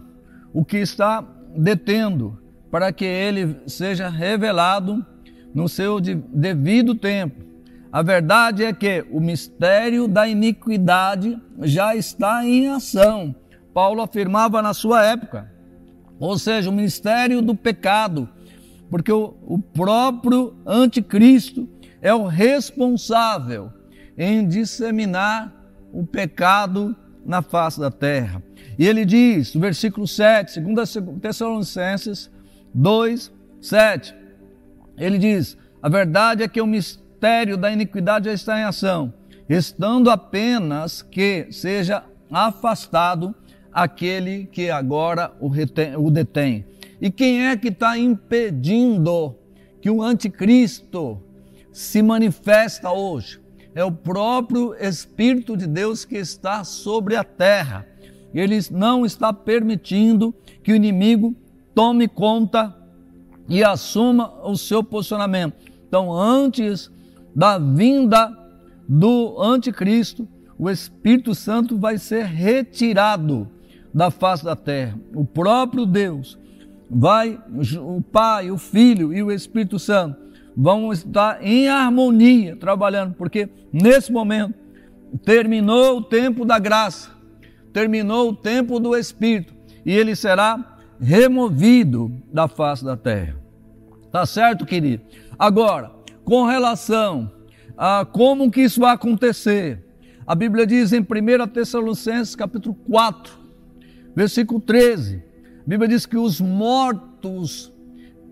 o 0.53 0.65
que 0.65 0.79
está 0.79 1.25
detendo, 1.57 2.39
para 2.71 2.93
que 2.93 3.05
ele 3.05 3.57
seja 3.67 4.09
revelado 4.09 5.07
no 5.55 5.69
seu 5.69 6.01
devido 6.01 6.95
tempo. 6.95 7.45
A 7.93 8.03
verdade 8.03 8.65
é 8.65 8.73
que 8.73 9.07
o 9.11 9.21
mistério 9.21 10.09
da 10.09 10.27
iniquidade 10.27 11.41
já 11.63 11.95
está 11.95 12.45
em 12.45 12.69
ação. 12.69 13.35
Paulo 13.73 14.03
afirmava 14.03 14.61
na 14.61 14.75
sua 14.75 15.05
época, 15.05 15.51
ou 16.19 16.39
seja, 16.39 16.69
o 16.69 16.73
mistério 16.73 17.41
do 17.41 17.55
pecado, 17.55 18.29
porque 18.91 19.13
o, 19.13 19.35
o 19.47 19.59
próprio 19.59 20.57
anticristo 20.67 21.69
é 22.03 22.13
o 22.13 22.27
responsável 22.27 23.71
em 24.19 24.47
disseminar 24.47 25.53
o 25.93 26.05
pecado 26.07 26.95
na 27.25 27.43
face 27.43 27.81
da 27.81 27.91
terra. 27.91 28.43
E 28.79 28.87
ele 28.87 29.05
diz, 29.05 29.55
no 29.55 29.61
versículo 29.61 30.07
7, 30.07 30.61
2 30.61 30.99
Tessalonicenses 31.21 32.31
2, 32.73 33.33
7, 33.61 34.15
ele 34.97 35.19
diz: 35.19 35.57
A 35.83 35.89
verdade 35.89 36.43
é 36.43 36.49
que 36.49 36.61
o 36.61 36.67
mistério 36.67 37.57
da 37.57 37.73
iniquidade 37.73 38.27
já 38.27 38.33
está 38.33 38.61
em 38.61 38.65
ação, 38.65 39.13
estando 39.49 40.11
apenas 40.11 41.03
que 41.03 41.49
seja 41.51 42.05
afastado 42.31 43.35
aquele 43.73 44.47
que 44.47 44.71
agora 44.71 45.33
o, 45.41 45.49
retém, 45.49 45.97
o 45.97 46.11
detém. 46.11 46.65
E 47.01 47.11
quem 47.11 47.47
é 47.47 47.57
que 47.57 47.69
está 47.69 47.99
impedindo 47.99 49.37
que 49.81 49.91
o 49.91 50.03
anticristo 50.03 51.23
se 51.73 52.03
manifesta 52.03 52.91
hoje? 52.91 53.41
É 53.77 53.85
o 53.85 53.93
próprio 53.93 54.75
Espírito 54.81 55.55
de 55.55 55.67
Deus 55.67 56.07
que 56.07 56.17
está 56.17 56.65
sobre 56.65 57.15
a 57.15 57.23
terra. 57.23 57.87
Ele 58.33 58.59
não 58.71 59.05
está 59.05 59.35
permitindo 59.35 60.35
que 60.63 60.73
o 60.73 60.75
inimigo 60.75 61.37
tome 61.75 62.09
conta 62.09 62.75
e 63.47 63.63
assuma 63.63 64.33
o 64.49 64.57
seu 64.57 64.83
posicionamento. 64.83 65.57
Então, 65.87 66.11
antes 66.11 66.91
da 67.35 67.59
vinda 67.59 68.35
do 68.89 69.37
anticristo, 69.39 70.27
o 70.59 70.71
Espírito 70.71 71.35
Santo 71.35 71.77
vai 71.77 71.99
ser 71.99 72.25
retirado 72.25 73.47
da 73.93 74.11
face 74.11 74.43
da 74.43 74.57
terra. 74.57 74.99
O 75.15 75.27
próprio 75.27 75.85
Deus 75.85 76.39
vai, 76.91 77.39
o 77.79 78.01
Pai, 78.01 78.51
o 78.51 78.57
Filho 78.57 79.13
e 79.13 79.23
o 79.23 79.31
Espírito 79.31 79.79
Santo 79.79 80.26
vão 80.57 80.91
estar 80.93 81.45
em 81.45 81.69
harmonia 81.69 82.57
trabalhando, 82.57 83.15
porque 83.15 83.49
nesse 83.71 84.11
momento 84.11 84.55
terminou 85.25 85.99
o 85.99 86.03
tempo 86.03 86.45
da 86.45 86.59
graça, 86.59 87.11
terminou 87.73 88.31
o 88.31 88.35
tempo 88.37 88.81
do 88.81 88.97
Espírito 88.97 89.55
e 89.85 89.93
ele 89.93 90.17
será 90.17 90.79
removido 90.99 92.11
da 92.33 92.49
face 92.49 92.85
da 92.85 92.97
terra. 92.97 93.37
Tá 94.11 94.25
certo, 94.25 94.65
querido? 94.65 95.03
Agora, 95.39 95.93
com 96.25 96.47
relação 96.47 97.31
a 97.77 98.07
como 98.07 98.51
que 98.51 98.63
isso 98.63 98.81
vai 98.81 98.95
acontecer, 98.95 99.85
a 100.27 100.35
Bíblia 100.35 100.67
diz 100.67 100.93
em 100.93 101.01
1 101.01 101.47
Tessalonicenses 101.49 102.35
capítulo 102.35 102.75
4, 102.91 103.33
versículo 104.15 104.59
13, 104.59 105.23
a 105.61 105.69
Bíblia 105.69 105.89
diz 105.89 106.07
que 106.07 106.17
os 106.17 106.41
mortos 106.41 107.73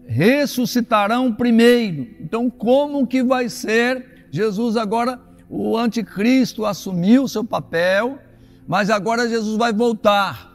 ressuscitarão 0.06 1.32
primeiro. 1.32 2.08
Então, 2.20 2.50
como 2.50 3.06
que 3.06 3.22
vai 3.22 3.48
ser? 3.48 4.26
Jesus 4.30 4.76
agora, 4.76 5.20
o 5.48 5.76
anticristo 5.76 6.64
assumiu 6.64 7.28
seu 7.28 7.44
papel, 7.44 8.18
mas 8.66 8.90
agora 8.90 9.28
Jesus 9.28 9.56
vai 9.56 9.72
voltar. 9.72 10.52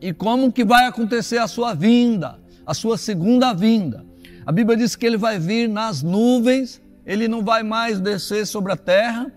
E 0.00 0.12
como 0.12 0.52
que 0.52 0.64
vai 0.64 0.86
acontecer 0.86 1.38
a 1.38 1.46
sua 1.46 1.74
vinda, 1.74 2.38
a 2.66 2.74
sua 2.74 2.98
segunda 2.98 3.52
vinda? 3.52 4.04
A 4.44 4.50
Bíblia 4.50 4.76
diz 4.76 4.96
que 4.96 5.06
ele 5.06 5.16
vai 5.16 5.38
vir 5.38 5.68
nas 5.68 6.02
nuvens, 6.02 6.82
ele 7.06 7.28
não 7.28 7.44
vai 7.44 7.62
mais 7.62 8.00
descer 8.00 8.46
sobre 8.46 8.72
a 8.72 8.76
terra, 8.76 9.32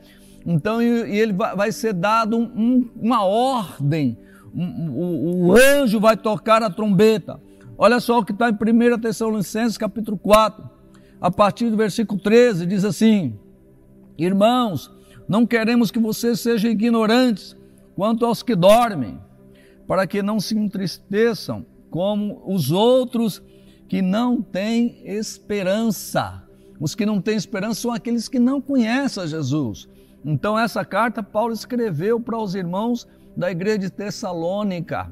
então 0.45 0.81
e 0.81 1.19
ele 1.19 1.33
vai 1.33 1.71
ser 1.71 1.93
dado 1.93 2.37
um, 2.37 2.89
uma 2.99 3.23
ordem, 3.23 4.17
o, 4.53 5.47
o 5.47 5.53
anjo 5.53 5.99
vai 5.99 6.15
tocar 6.15 6.63
a 6.63 6.69
trombeta. 6.69 7.39
Olha 7.77 7.99
só 7.99 8.19
o 8.19 8.25
que 8.25 8.31
está 8.31 8.49
em 8.49 8.53
1 8.53 8.99
Tessalonicenses 8.99 9.77
capítulo 9.77 10.17
4, 10.17 10.69
a 11.19 11.29
partir 11.29 11.69
do 11.69 11.75
versículo 11.75 12.19
13, 12.19 12.65
diz 12.65 12.85
assim: 12.85 13.37
Irmãos, 14.17 14.91
não 15.27 15.45
queremos 15.45 15.91
que 15.91 15.99
vocês 15.99 16.39
sejam 16.39 16.71
ignorantes 16.71 17.55
quanto 17.93 18.25
aos 18.25 18.41
que 18.41 18.55
dormem, 18.55 19.19
para 19.85 20.07
que 20.07 20.23
não 20.23 20.39
se 20.39 20.57
entristeçam 20.57 21.65
como 21.89 22.41
os 22.45 22.71
outros 22.71 23.43
que 23.89 24.01
não 24.01 24.41
têm 24.41 25.01
esperança. 25.03 26.43
Os 26.79 26.95
que 26.95 27.05
não 27.05 27.21
têm 27.21 27.35
esperança 27.35 27.81
são 27.81 27.91
aqueles 27.91 28.27
que 28.27 28.39
não 28.39 28.61
conhecem 28.61 29.27
Jesus. 29.27 29.89
Então, 30.23 30.57
essa 30.57 30.83
carta 30.83 31.21
Paulo 31.21 31.53
escreveu 31.53 32.19
para 32.19 32.37
os 32.37 32.55
irmãos 32.55 33.07
da 33.35 33.51
igreja 33.51 33.79
de 33.79 33.89
Tessalônica, 33.89 35.11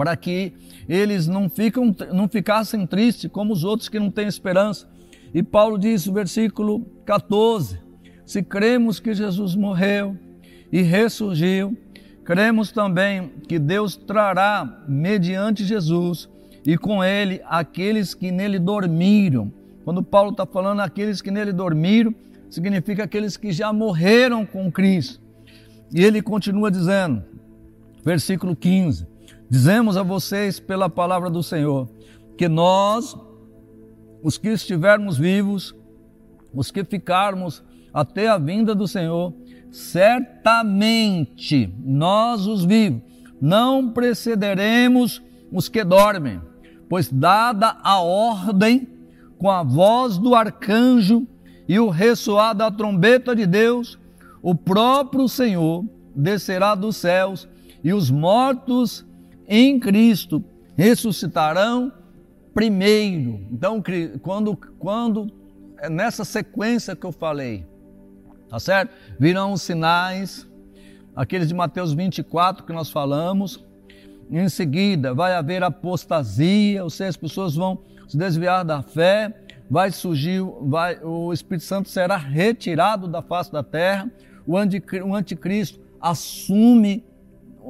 para 0.00 0.16
que 0.16 0.54
eles 0.88 1.26
não, 1.26 1.46
ficam, 1.46 1.94
não 2.10 2.26
ficassem 2.26 2.86
tristes 2.86 3.30
como 3.30 3.52
os 3.52 3.64
outros 3.64 3.86
que 3.86 3.98
não 3.98 4.10
têm 4.10 4.26
esperança. 4.26 4.88
E 5.34 5.42
Paulo 5.42 5.78
diz 5.78 6.06
versículo 6.06 6.86
14: 7.04 7.78
Se 8.24 8.42
cremos 8.42 8.98
que 8.98 9.12
Jesus 9.12 9.54
morreu 9.54 10.16
e 10.72 10.80
ressurgiu, 10.80 11.76
cremos 12.24 12.72
também 12.72 13.30
que 13.46 13.58
Deus 13.58 13.94
trará, 13.94 14.84
mediante 14.88 15.66
Jesus, 15.66 16.30
e 16.64 16.78
com 16.78 17.04
ele 17.04 17.42
aqueles 17.44 18.14
que 18.14 18.32
nele 18.32 18.58
dormiram. 18.58 19.52
Quando 19.84 20.02
Paulo 20.02 20.30
está 20.30 20.46
falando 20.46 20.80
aqueles 20.80 21.20
que 21.20 21.30
nele 21.30 21.52
dormiram, 21.52 22.14
significa 22.48 23.04
aqueles 23.04 23.36
que 23.36 23.52
já 23.52 23.70
morreram 23.70 24.46
com 24.46 24.72
Cristo. 24.72 25.20
E 25.94 26.02
ele 26.02 26.22
continua 26.22 26.70
dizendo, 26.70 27.22
versículo 28.02 28.56
15: 28.56 29.10
Dizemos 29.50 29.96
a 29.96 30.02
vocês 30.02 30.58
pela 30.60 30.88
palavra 30.88 31.28
do 31.28 31.42
Senhor, 31.42 31.88
que 32.38 32.48
nós, 32.48 33.16
os 34.22 34.38
que 34.38 34.48
estivermos 34.48 35.18
vivos, 35.18 35.74
os 36.54 36.70
que 36.70 36.84
ficarmos 36.84 37.62
até 37.92 38.28
a 38.28 38.38
vinda 38.38 38.74
do 38.74 38.88
Senhor, 38.88 39.34
certamente 39.72 41.70
nós, 41.84 42.46
os 42.46 42.64
vivos, 42.64 43.02
não 43.40 43.90
precederemos 43.90 45.20
os 45.52 45.68
que 45.68 45.82
dormem 45.82 46.40
pois 46.90 47.08
dada 47.08 47.76
a 47.84 48.00
ordem 48.00 48.88
com 49.38 49.48
a 49.48 49.62
voz 49.62 50.18
do 50.18 50.34
arcanjo 50.34 51.24
e 51.68 51.78
o 51.78 51.88
ressoar 51.88 52.52
da 52.52 52.68
trombeta 52.68 53.34
de 53.34 53.46
Deus, 53.46 53.96
o 54.42 54.56
próprio 54.56 55.28
Senhor 55.28 55.84
descerá 56.16 56.74
dos 56.74 56.96
céus 56.96 57.48
e 57.84 57.92
os 57.92 58.10
mortos 58.10 59.06
em 59.50 59.80
Cristo 59.80 60.42
ressuscitarão 60.76 61.92
primeiro. 62.54 63.40
Então, 63.50 63.82
quando, 64.22 64.56
quando 64.78 65.30
é 65.78 65.90
nessa 65.90 66.24
sequência 66.24 66.94
que 66.94 67.04
eu 67.04 67.10
falei, 67.10 67.66
tá 68.48 68.60
certo? 68.60 68.94
Virão 69.18 69.52
os 69.52 69.62
sinais, 69.62 70.46
aqueles 71.16 71.48
de 71.48 71.54
Mateus 71.54 71.92
24 71.92 72.64
que 72.64 72.72
nós 72.72 72.90
falamos, 72.90 73.64
em 74.30 74.48
seguida, 74.48 75.12
vai 75.12 75.34
haver 75.34 75.64
apostasia, 75.64 76.84
ou 76.84 76.90
seja, 76.90 77.10
as 77.10 77.16
pessoas 77.16 77.56
vão 77.56 77.80
se 78.06 78.16
desviar 78.16 78.64
da 78.64 78.80
fé, 78.82 79.34
vai 79.68 79.90
surgir, 79.90 80.40
vai, 80.62 81.00
o 81.02 81.32
Espírito 81.32 81.64
Santo 81.64 81.88
será 81.88 82.16
retirado 82.16 83.08
da 83.08 83.20
face 83.20 83.50
da 83.50 83.64
terra, 83.64 84.08
o 84.46 84.56
anticristo 85.14 85.80
assume 86.00 87.04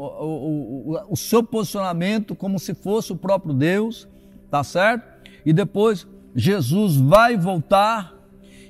o, 0.03 0.93
o, 0.93 1.13
o, 1.13 1.17
seu 1.17 1.43
posicionamento 1.43 2.35
como 2.35 2.59
se 2.59 2.75
fosse 2.75 3.13
o 3.13 3.17
próprio 3.17 3.53
Deus, 3.53 4.09
tá 4.51 4.65
certo? 4.65 5.05
E 5.45 5.53
depois 5.53 6.07
Jesus 6.35 6.97
vai 6.97 7.37
voltar 7.37 8.15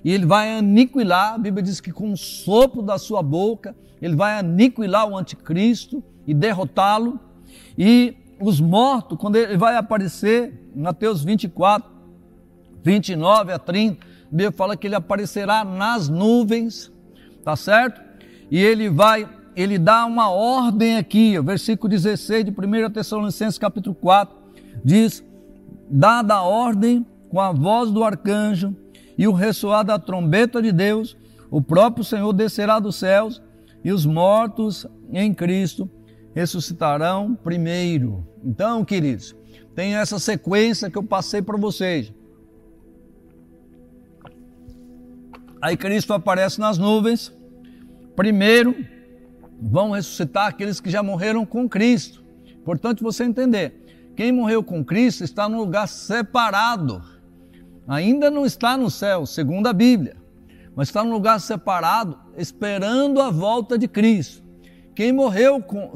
e 0.04 0.10
ele 0.10 0.24
vai 0.24 0.56
aniquilar, 0.56 1.34
a 1.34 1.38
Bíblia 1.38 1.62
diz 1.62 1.80
que 1.80 1.92
com 1.92 2.12
o 2.12 2.16
sopro 2.16 2.82
da 2.82 2.98
sua 2.98 3.22
boca, 3.22 3.76
ele 4.00 4.16
vai 4.16 4.38
aniquilar 4.38 5.06
o 5.06 5.16
anticristo 5.16 6.02
e 6.26 6.32
derrotá-lo. 6.32 7.20
E 7.76 8.16
os 8.40 8.60
mortos, 8.60 9.18
quando 9.18 9.36
ele 9.36 9.58
vai 9.58 9.76
aparecer, 9.76 10.70
Mateus 10.74 11.22
24, 11.22 11.90
29 12.82 13.52
a 13.52 13.58
30, 13.58 14.02
a 14.02 14.30
Bíblia 14.30 14.52
fala 14.52 14.76
que 14.76 14.86
ele 14.86 14.94
aparecerá 14.94 15.64
nas 15.64 16.08
nuvens, 16.08 16.90
tá 17.44 17.54
certo? 17.54 18.00
E 18.50 18.58
ele 18.58 18.88
vai, 18.88 19.28
ele 19.56 19.78
dá 19.78 20.04
uma 20.06 20.30
ordem 20.30 20.96
aqui, 20.96 21.38
o 21.38 21.42
versículo 21.42 21.88
16 21.88 22.44
de 22.44 22.50
1 22.50 22.90
Tessalonicenses 22.90 23.58
capítulo 23.58 23.94
4, 23.94 24.36
diz, 24.84 25.24
dada 25.88 26.34
a 26.34 26.42
ordem 26.42 27.06
com 27.28 27.40
a 27.40 27.52
voz 27.52 27.90
do 27.90 28.02
arcanjo 28.04 28.74
e 29.16 29.26
o 29.26 29.32
ressoar 29.32 29.84
da 29.84 29.98
trombeta 29.98 30.62
de 30.62 30.72
Deus, 30.72 31.16
o 31.50 31.60
próprio 31.60 32.04
Senhor 32.04 32.32
descerá 32.32 32.78
dos 32.78 32.96
céus 32.96 33.42
e 33.84 33.92
os 33.92 34.06
mortos 34.06 34.86
em 35.12 35.34
Cristo 35.34 35.90
ressuscitarão 36.34 37.34
primeiro. 37.34 38.26
Então, 38.44 38.84
queridos, 38.84 39.34
tem 39.74 39.96
essa 39.96 40.18
sequência 40.18 40.90
que 40.90 40.96
eu 40.96 41.02
passei 41.02 41.42
para 41.42 41.58
vocês. 41.58 42.12
Aí 45.60 45.76
Cristo 45.76 46.12
aparece 46.12 46.58
nas 46.58 46.78
nuvens. 46.78 47.32
Primeiro, 48.16 48.74
vão 49.60 49.90
ressuscitar 49.90 50.46
aqueles 50.46 50.80
que 50.80 50.90
já 50.90 51.02
morreram 51.02 51.44
com 51.44 51.68
Cristo. 51.68 52.24
Importante 52.46 53.02
você 53.02 53.24
entender: 53.24 54.12
quem 54.16 54.32
morreu 54.32 54.62
com 54.62 54.84
Cristo 54.84 55.22
está 55.22 55.48
num 55.48 55.58
lugar 55.58 55.86
separado. 55.86 57.02
Ainda 57.86 58.30
não 58.30 58.46
está 58.46 58.76
no 58.76 58.90
céu, 58.90 59.26
segundo 59.26 59.66
a 59.66 59.72
Bíblia, 59.72 60.16
mas 60.76 60.88
está 60.88 61.02
num 61.02 61.10
lugar 61.10 61.40
separado, 61.40 62.16
esperando 62.36 63.20
a 63.20 63.30
volta 63.30 63.76
de 63.76 63.88
Cristo. 63.88 64.44
Quem 64.94 65.12
morreu 65.12 65.60
com, 65.60 65.92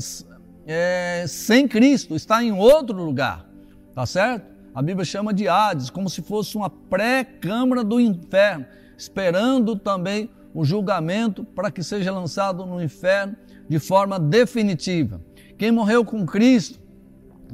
é, 0.66 1.24
sem 1.28 1.68
Cristo 1.68 2.16
está 2.16 2.42
em 2.42 2.52
outro 2.52 2.96
lugar, 2.96 3.48
tá 3.94 4.04
certo? 4.06 4.52
A 4.74 4.82
Bíblia 4.82 5.04
chama 5.04 5.32
de 5.32 5.46
Hades, 5.46 5.88
como 5.88 6.10
se 6.10 6.20
fosse 6.20 6.56
uma 6.56 6.68
pré-câmara 6.68 7.84
do 7.84 8.00
inferno, 8.00 8.66
esperando 8.98 9.76
também 9.76 10.28
o 10.52 10.64
julgamento 10.64 11.44
para 11.44 11.70
que 11.70 11.82
seja 11.82 12.10
lançado 12.10 12.66
no 12.66 12.82
inferno 12.82 13.36
de 13.68 13.78
forma 13.78 14.18
definitiva. 14.18 15.20
Quem 15.56 15.70
morreu 15.70 16.04
com 16.04 16.26
Cristo 16.26 16.80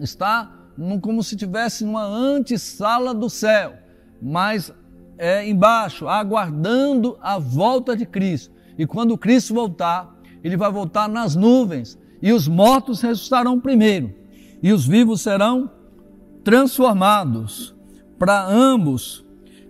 está 0.01 0.57
como 1.01 1.23
se 1.23 1.35
estivesse 1.35 1.85
numa 1.85 2.05
antessala 2.05 3.13
do 3.13 3.29
céu, 3.29 3.75
mas 4.21 4.73
é 5.19 5.47
embaixo, 5.47 6.09
aguardando 6.09 7.19
a 7.21 7.39
volta 7.39 7.95
de 7.95 8.07
Cristo. 8.07 8.55
E 8.79 8.87
quando 8.87 9.19
Cristo 9.19 9.53
voltar, 9.53 10.19
ele 10.43 10.57
vai 10.57 10.73
voltar 10.73 11.09
nas 11.09 11.37
nuvens, 11.37 11.99
e 12.23 12.33
os 12.33 12.49
mortos 12.49 13.03
ressuscitarão 13.03 13.61
primeiro, 13.61 14.15
e 14.63 14.73
os 14.73 14.87
vivos 14.87 15.21
serão 15.21 15.71
transformados. 16.43 17.75
Para 18.19 18.47
ambos, 18.47 19.25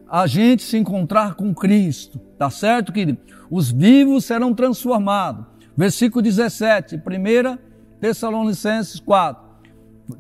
a 0.09 0.27
gente 0.27 0.63
se 0.63 0.77
encontrar 0.77 1.35
com 1.35 1.53
Cristo, 1.55 2.21
tá 2.39 2.51
certo, 2.51 2.93
querido? 2.93 3.19
Os 3.51 3.71
vivos 3.71 4.25
serão 4.25 4.55
transformados. 4.55 5.45
Versículo 5.81 6.23
17, 6.23 6.97
1 6.97 7.59
Tessalonicenses 7.99 9.01
4, 9.01 9.43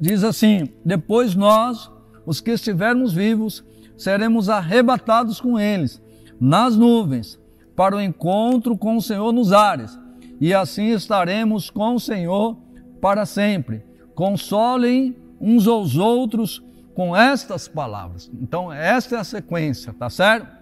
diz 0.01 0.25
assim: 0.25 0.70
Depois 0.83 1.35
nós, 1.35 1.92
os 2.25 2.40
que 2.40 2.53
estivermos 2.53 3.12
vivos, 3.12 3.62
seremos 3.94 4.49
arrebatados 4.49 5.38
com 5.38 5.61
eles 5.61 6.01
nas 6.40 6.77
nuvens 6.77 7.38
para 7.77 7.94
o 7.94 8.01
encontro 8.01 8.75
com 8.75 8.96
o 8.96 9.03
Senhor 9.03 9.35
nos 9.35 9.53
ares, 9.53 10.01
e 10.40 10.55
assim 10.55 10.92
estaremos 10.92 11.68
com 11.68 11.94
o 11.94 12.01
Senhor 12.01 12.57
para 12.99 13.27
sempre. 13.27 13.85
Consolem 14.14 15.14
uns 15.38 15.68
aos 15.68 15.94
outros 15.94 16.64
com 16.94 17.14
estas 17.14 17.68
palavras. 17.68 18.31
Então, 18.33 18.73
esta 18.73 19.16
é 19.16 19.18
a 19.18 19.25
sequência, 19.25 19.92
tá 19.92 20.09
certo? 20.09 20.60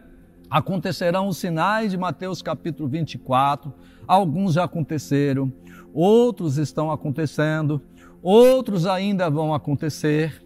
Acontecerão 0.51 1.29
os 1.29 1.37
sinais 1.37 1.91
de 1.91 1.99
Mateus 1.99 2.41
capítulo 2.41 2.89
24, 2.89 3.73
alguns 4.07 4.55
já 4.55 4.65
aconteceram, 4.65 5.53
outros 5.93 6.57
estão 6.57 6.91
acontecendo, 6.91 7.83
outros 8.23 8.87
ainda 8.87 9.29
vão 9.29 9.53
acontecer, 9.53 10.43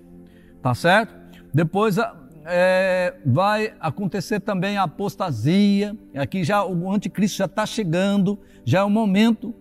tá 0.61 0.75
certo? 0.75 1.15
Depois 1.55 1.97
é, 2.45 3.15
vai 3.25 3.75
acontecer 3.79 4.41
também 4.41 4.77
a 4.77 4.85
apostasia, 4.85 5.97
aqui 6.17 6.43
já 6.43 6.65
o 6.65 6.91
anticristo 6.91 7.39
já 7.39 7.45
está 7.45 7.65
chegando, 7.65 8.39
já 8.65 8.81
é 8.81 8.83
o 8.83 8.91
momento 8.91 9.55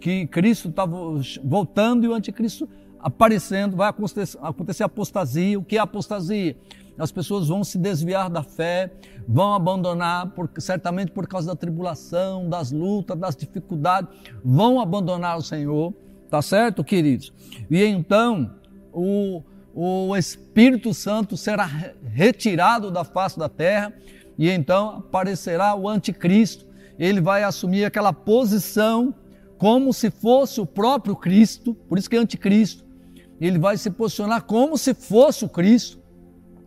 que 0.00 0.26
Cristo 0.26 0.68
está 0.68 0.84
voltando 0.84 2.04
e 2.04 2.08
o 2.08 2.14
anticristo 2.14 2.68
aparecendo, 2.98 3.76
vai 3.76 3.88
acontecer, 3.88 4.36
acontecer 4.42 4.82
apostasia. 4.82 5.58
O 5.58 5.64
que 5.64 5.76
é 5.76 5.80
apostasia? 5.80 6.56
As 6.98 7.12
pessoas 7.12 7.48
vão 7.48 7.62
se 7.62 7.78
desviar 7.78 8.30
da 8.30 8.42
fé, 8.42 8.90
vão 9.28 9.52
abandonar, 9.52 10.30
por, 10.30 10.50
certamente 10.58 11.12
por 11.12 11.26
causa 11.26 11.48
da 11.48 11.56
tribulação, 11.56 12.48
das 12.48 12.72
lutas, 12.72 13.18
das 13.18 13.36
dificuldades, 13.36 14.10
vão 14.44 14.80
abandonar 14.80 15.36
o 15.36 15.42
Senhor, 15.42 15.92
tá 16.30 16.40
certo, 16.40 16.82
queridos? 16.82 17.32
E 17.70 17.84
então, 17.84 18.54
o, 18.92 19.42
o 19.74 20.16
Espírito 20.16 20.94
Santo 20.94 21.36
será 21.36 21.66
retirado 22.04 22.90
da 22.90 23.04
face 23.04 23.38
da 23.38 23.48
terra 23.48 23.92
e 24.38 24.50
então 24.50 24.96
aparecerá 24.96 25.74
o 25.74 25.88
anticristo. 25.88 26.66
Ele 26.98 27.20
vai 27.20 27.42
assumir 27.42 27.84
aquela 27.84 28.12
posição 28.12 29.14
como 29.58 29.92
se 29.92 30.10
fosse 30.10 30.60
o 30.60 30.66
próprio 30.66 31.16
Cristo, 31.16 31.74
por 31.74 31.98
isso 31.98 32.08
que 32.08 32.16
é 32.16 32.18
anticristo. 32.18 32.84
Ele 33.40 33.58
vai 33.58 33.76
se 33.76 33.90
posicionar 33.90 34.44
como 34.44 34.78
se 34.78 34.94
fosse 34.94 35.44
o 35.44 35.48
Cristo. 35.48 35.98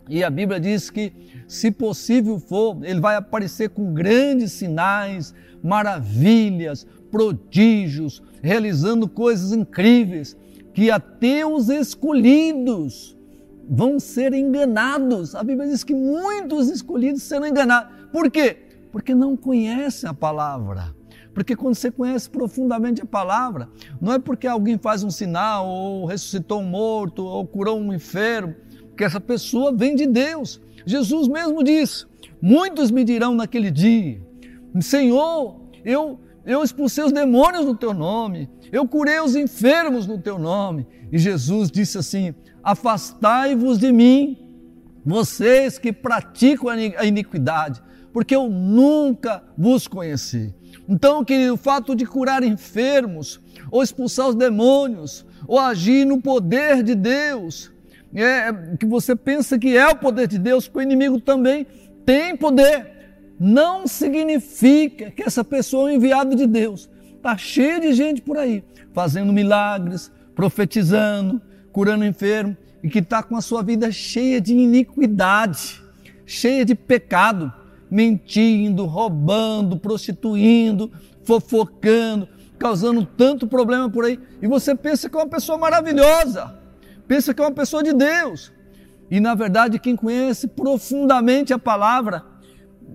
E 0.10 0.24
a 0.24 0.30
Bíblia 0.30 0.60
diz 0.60 0.90
que, 0.90 1.14
se 1.48 1.70
possível 1.70 2.40
for, 2.40 2.84
ele 2.84 3.00
vai 3.00 3.16
aparecer 3.16 3.70
com 3.70 3.94
grandes 3.94 4.54
sinais, 4.54 5.36
maravilhas, 5.64 6.86
prodígios, 7.12 8.22
realizando 8.42 9.08
coisas 9.08 9.52
incríveis, 9.52 10.36
que 10.74 10.90
até 10.90 11.46
os 11.46 11.70
escolhidos 11.70 13.16
vão 13.70 14.00
ser 14.00 14.34
enganados. 14.34 15.36
A 15.36 15.44
Bíblia 15.44 15.70
diz 15.70 15.84
que 15.84 15.94
muitos 15.94 16.70
escolhidos 16.70 17.22
serão 17.22 17.46
enganados. 17.46 17.94
Por 18.12 18.32
quê? 18.32 18.58
Porque 18.92 19.14
não 19.14 19.38
conhecem 19.38 20.10
a 20.10 20.14
palavra. 20.14 20.96
Porque 21.36 21.56
quando 21.56 21.76
você 21.76 21.92
conhece 21.92 22.28
profundamente 22.28 23.02
a 23.02 23.06
palavra, 23.06 23.70
não 24.02 24.14
é 24.14 24.20
porque 24.20 24.48
alguém 24.48 24.78
faz 24.80 25.04
um 25.04 25.12
sinal, 25.12 25.68
ou 25.68 26.06
ressuscitou 26.06 26.62
um 26.62 26.66
morto, 26.66 27.24
ou 27.24 27.46
curou 27.46 27.80
um 27.80 27.94
enfermo, 27.94 28.56
que 29.00 29.04
essa 29.06 29.22
pessoa 29.22 29.72
vem 29.72 29.96
de 29.96 30.06
Deus. 30.06 30.60
Jesus 30.86 31.30
mesmo 31.30 31.64
disse: 31.64 32.06
Muitos 32.42 32.92
me 32.92 33.06
dirão 33.06 33.34
naquele 33.34 33.72
dia: 33.72 34.22
Senhor, 34.82 35.62
eu, 35.86 36.20
eu 36.46 36.62
expulsei 36.62 37.06
os 37.06 37.14
demônios 37.14 37.66
no 37.66 37.74
teu 37.74 37.94
nome, 37.94 38.50
eu 38.74 38.86
curei 38.86 39.22
os 39.22 39.38
enfermos 39.38 40.06
no 40.06 40.20
teu 40.20 40.38
nome. 40.38 40.86
E 41.14 41.18
Jesus 41.18 41.72
disse 41.72 41.98
assim: 41.98 42.36
Afastai-vos 42.62 43.78
de 43.78 43.90
mim, 43.90 44.38
vocês 45.06 45.80
que 45.80 45.94
praticam 45.94 46.68
a 46.68 47.06
iniquidade, 47.06 47.82
porque 48.12 48.36
eu 48.36 48.50
nunca 48.50 49.42
vos 49.58 49.88
conheci. 49.88 50.54
Então, 50.90 51.24
querido, 51.24 51.54
o 51.54 51.58
fato 51.58 51.96
de 51.96 52.06
curar 52.06 52.44
enfermos, 52.44 53.40
ou 53.72 53.82
expulsar 53.82 54.28
os 54.28 54.36
demônios, 54.36 55.26
ou 55.48 55.58
agir 55.58 56.06
no 56.06 56.22
poder 56.22 56.84
de 56.84 56.96
Deus, 56.96 57.72
é, 58.14 58.52
que 58.80 58.86
você 58.86 59.16
pensa 59.16 59.58
que 59.58 59.78
é 59.78 59.88
o 59.88 59.96
poder 59.96 60.28
de 60.28 60.40
Deus, 60.40 60.68
que 60.68 60.78
o 60.78 60.82
inimigo 60.82 61.20
também 61.20 61.66
tem 62.06 62.36
poder, 62.36 62.88
não 63.40 63.88
significa 63.88 65.12
que 65.12 65.24
essa 65.24 65.44
pessoa 65.44 65.90
é 65.90 65.94
um 65.94 65.96
enviado 65.96 66.36
de 66.36 66.48
Deus. 66.48 66.90
Está 67.16 67.38
cheio 67.38 67.80
de 67.82 67.94
gente 67.94 68.22
por 68.22 68.38
aí, 68.38 68.64
fazendo 68.94 69.32
milagres, 69.32 70.12
profetizando, 70.36 71.42
curando 71.72 72.06
enfermo, 72.06 72.56
e 72.82 72.90
que 72.90 73.00
está 73.00 73.22
com 73.22 73.36
a 73.36 73.42
sua 73.42 73.62
vida 73.62 73.92
cheia 73.92 74.40
de 74.40 74.54
iniquidade, 74.54 75.82
cheia 76.26 76.64
de 76.64 76.74
pecado 76.74 77.54
mentindo, 77.90 78.86
roubando, 78.86 79.78
prostituindo, 79.78 80.92
fofocando, 81.24 82.28
causando 82.58 83.06
tanto 83.06 83.48
problema 83.48 83.90
por 83.90 84.06
aí. 84.06 84.20
E 84.42 84.48
você 84.48 84.76
pensa 84.76 85.10
que 85.10 85.16
é 85.16 85.20
uma 85.20 85.28
pessoa 85.28 85.58
maravilhosa, 85.58 86.59
pensa 87.10 87.34
que 87.34 87.42
é 87.42 87.46
uma 87.46 87.52
pessoa 87.52 87.82
de 87.82 87.92
Deus. 87.92 88.54
E 89.10 89.20
na 89.20 89.34
verdade, 89.34 89.80
quem 89.80 89.96
conhece 89.96 90.48
profundamente 90.48 91.52
a 91.52 91.58
palavra, 91.58 92.24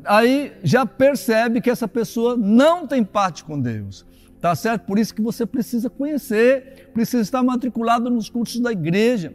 aí 0.05 0.53
já 0.62 0.87
percebe 0.87 1.61
que 1.61 1.68
essa 1.68 1.88
pessoa 1.88 2.37
não 2.37 2.87
tem 2.87 3.03
parte 3.03 3.42
com 3.42 3.61
Deus. 3.61 4.07
Tá 4.40 4.55
certo? 4.55 4.83
Por 4.83 4.98
isso 4.98 5.12
que 5.12 5.20
você 5.22 5.44
precisa 5.44 5.90
conhecer, 5.90 6.90
precisa 6.94 7.22
estar 7.22 7.42
matriculado 7.42 8.09
nos 8.09 8.31
cursos 8.31 8.61
da 8.61 8.70
igreja, 8.70 9.35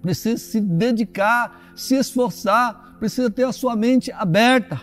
precisa 0.00 0.38
se 0.38 0.60
dedicar, 0.60 1.72
se 1.74 1.96
esforçar, 1.96 2.96
precisa 2.98 3.28
ter 3.28 3.44
a 3.44 3.52
sua 3.52 3.76
mente 3.76 4.10
aberta, 4.12 4.80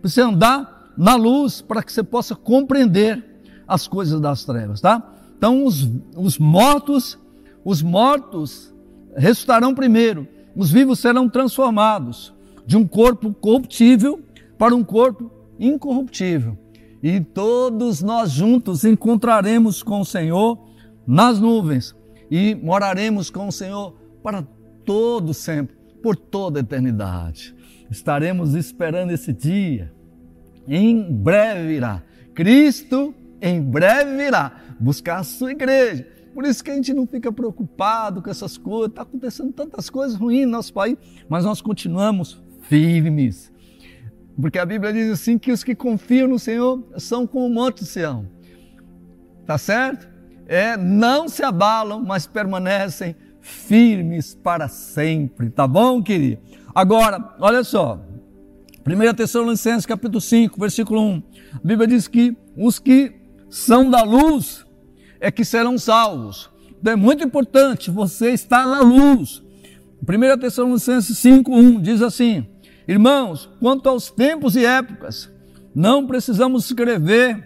precisa 0.00 0.26
andar 0.26 0.92
na 0.96 1.16
luz 1.16 1.60
para 1.60 1.82
que 1.82 1.92
você 1.92 2.04
possa 2.04 2.36
compreender 2.36 3.24
as 3.66 3.88
coisas 3.88 4.20
das 4.20 4.44
trevas, 4.44 4.80
tá? 4.80 5.02
Então 5.36 5.64
os, 5.64 5.88
os 6.14 6.38
mortos, 6.38 7.18
os 7.64 7.82
mortos 7.82 8.75
ressuscitarão 9.16 9.74
primeiro, 9.74 10.28
os 10.54 10.70
vivos 10.70 10.98
serão 10.98 11.28
transformados 11.28 12.34
de 12.66 12.76
um 12.76 12.86
corpo 12.86 13.32
corruptível 13.34 14.20
para 14.58 14.74
um 14.74 14.84
corpo 14.84 15.30
incorruptível. 15.58 16.56
E 17.02 17.20
todos 17.20 18.02
nós 18.02 18.30
juntos 18.30 18.84
encontraremos 18.84 19.82
com 19.82 20.00
o 20.00 20.04
Senhor 20.04 20.58
nas 21.06 21.38
nuvens 21.38 21.94
e 22.30 22.54
moraremos 22.54 23.30
com 23.30 23.48
o 23.48 23.52
Senhor 23.52 23.94
para 24.22 24.42
todo 24.84 25.32
sempre, 25.32 25.76
por 26.02 26.16
toda 26.16 26.58
a 26.58 26.62
eternidade. 26.62 27.54
Estaremos 27.90 28.54
esperando 28.54 29.12
esse 29.12 29.32
dia. 29.32 29.92
Em 30.66 31.12
breve 31.12 31.68
virá. 31.68 32.02
Cristo 32.34 33.14
em 33.40 33.60
breve 33.60 34.16
virá 34.16 34.60
buscar 34.80 35.18
a 35.18 35.24
sua 35.24 35.52
igreja. 35.52 36.06
Por 36.36 36.44
isso 36.44 36.62
que 36.62 36.70
a 36.70 36.74
gente 36.74 36.92
não 36.92 37.06
fica 37.06 37.32
preocupado 37.32 38.20
com 38.20 38.28
essas 38.28 38.58
coisas. 38.58 38.90
Está 38.90 39.00
acontecendo 39.00 39.54
tantas 39.54 39.88
coisas 39.88 40.18
ruins 40.18 40.44
no 40.44 40.52
nosso 40.52 40.70
país, 40.70 40.98
mas 41.30 41.46
nós 41.46 41.62
continuamos 41.62 42.38
firmes. 42.60 43.50
Porque 44.38 44.58
a 44.58 44.66
Bíblia 44.66 44.92
diz 44.92 45.10
assim 45.12 45.38
que 45.38 45.50
os 45.50 45.64
que 45.64 45.74
confiam 45.74 46.28
no 46.28 46.38
Senhor 46.38 46.86
são 46.98 47.26
como 47.26 47.46
o 47.46 47.48
monte 47.48 47.78
de 47.78 47.86
Sião. 47.86 48.28
Tá 49.46 49.56
certo? 49.56 50.06
É, 50.46 50.76
não 50.76 51.26
se 51.26 51.42
abalam, 51.42 52.04
mas 52.04 52.26
permanecem 52.26 53.16
firmes 53.40 54.34
para 54.34 54.68
sempre. 54.68 55.48
Tá 55.48 55.66
bom, 55.66 56.02
querido? 56.02 56.42
Agora, 56.74 57.34
olha 57.40 57.64
só. 57.64 57.98
1 58.86 59.14
Tessalonicenses 59.14 59.86
capítulo 59.86 60.20
5, 60.20 60.60
versículo 60.60 61.00
1. 61.00 61.22
A 61.54 61.66
Bíblia 61.66 61.88
diz 61.88 62.06
que 62.06 62.36
os 62.54 62.78
que 62.78 63.14
são 63.48 63.88
da 63.88 64.02
luz 64.02 64.65
é 65.20 65.30
que 65.30 65.44
serão 65.44 65.78
salvos. 65.78 66.50
Então 66.80 66.92
é 66.92 66.96
muito 66.96 67.24
importante 67.24 67.90
você 67.90 68.30
estar 68.30 68.66
na 68.66 68.80
luz. 68.80 69.42
1 70.02 70.38
Tessalonicenses 70.38 71.18
5, 71.18 71.54
1 71.54 71.80
diz 71.80 72.02
assim: 72.02 72.46
Irmãos, 72.86 73.48
quanto 73.60 73.88
aos 73.88 74.10
tempos 74.10 74.56
e 74.56 74.64
épocas, 74.64 75.30
não 75.74 76.06
precisamos 76.06 76.66
escrever, 76.66 77.44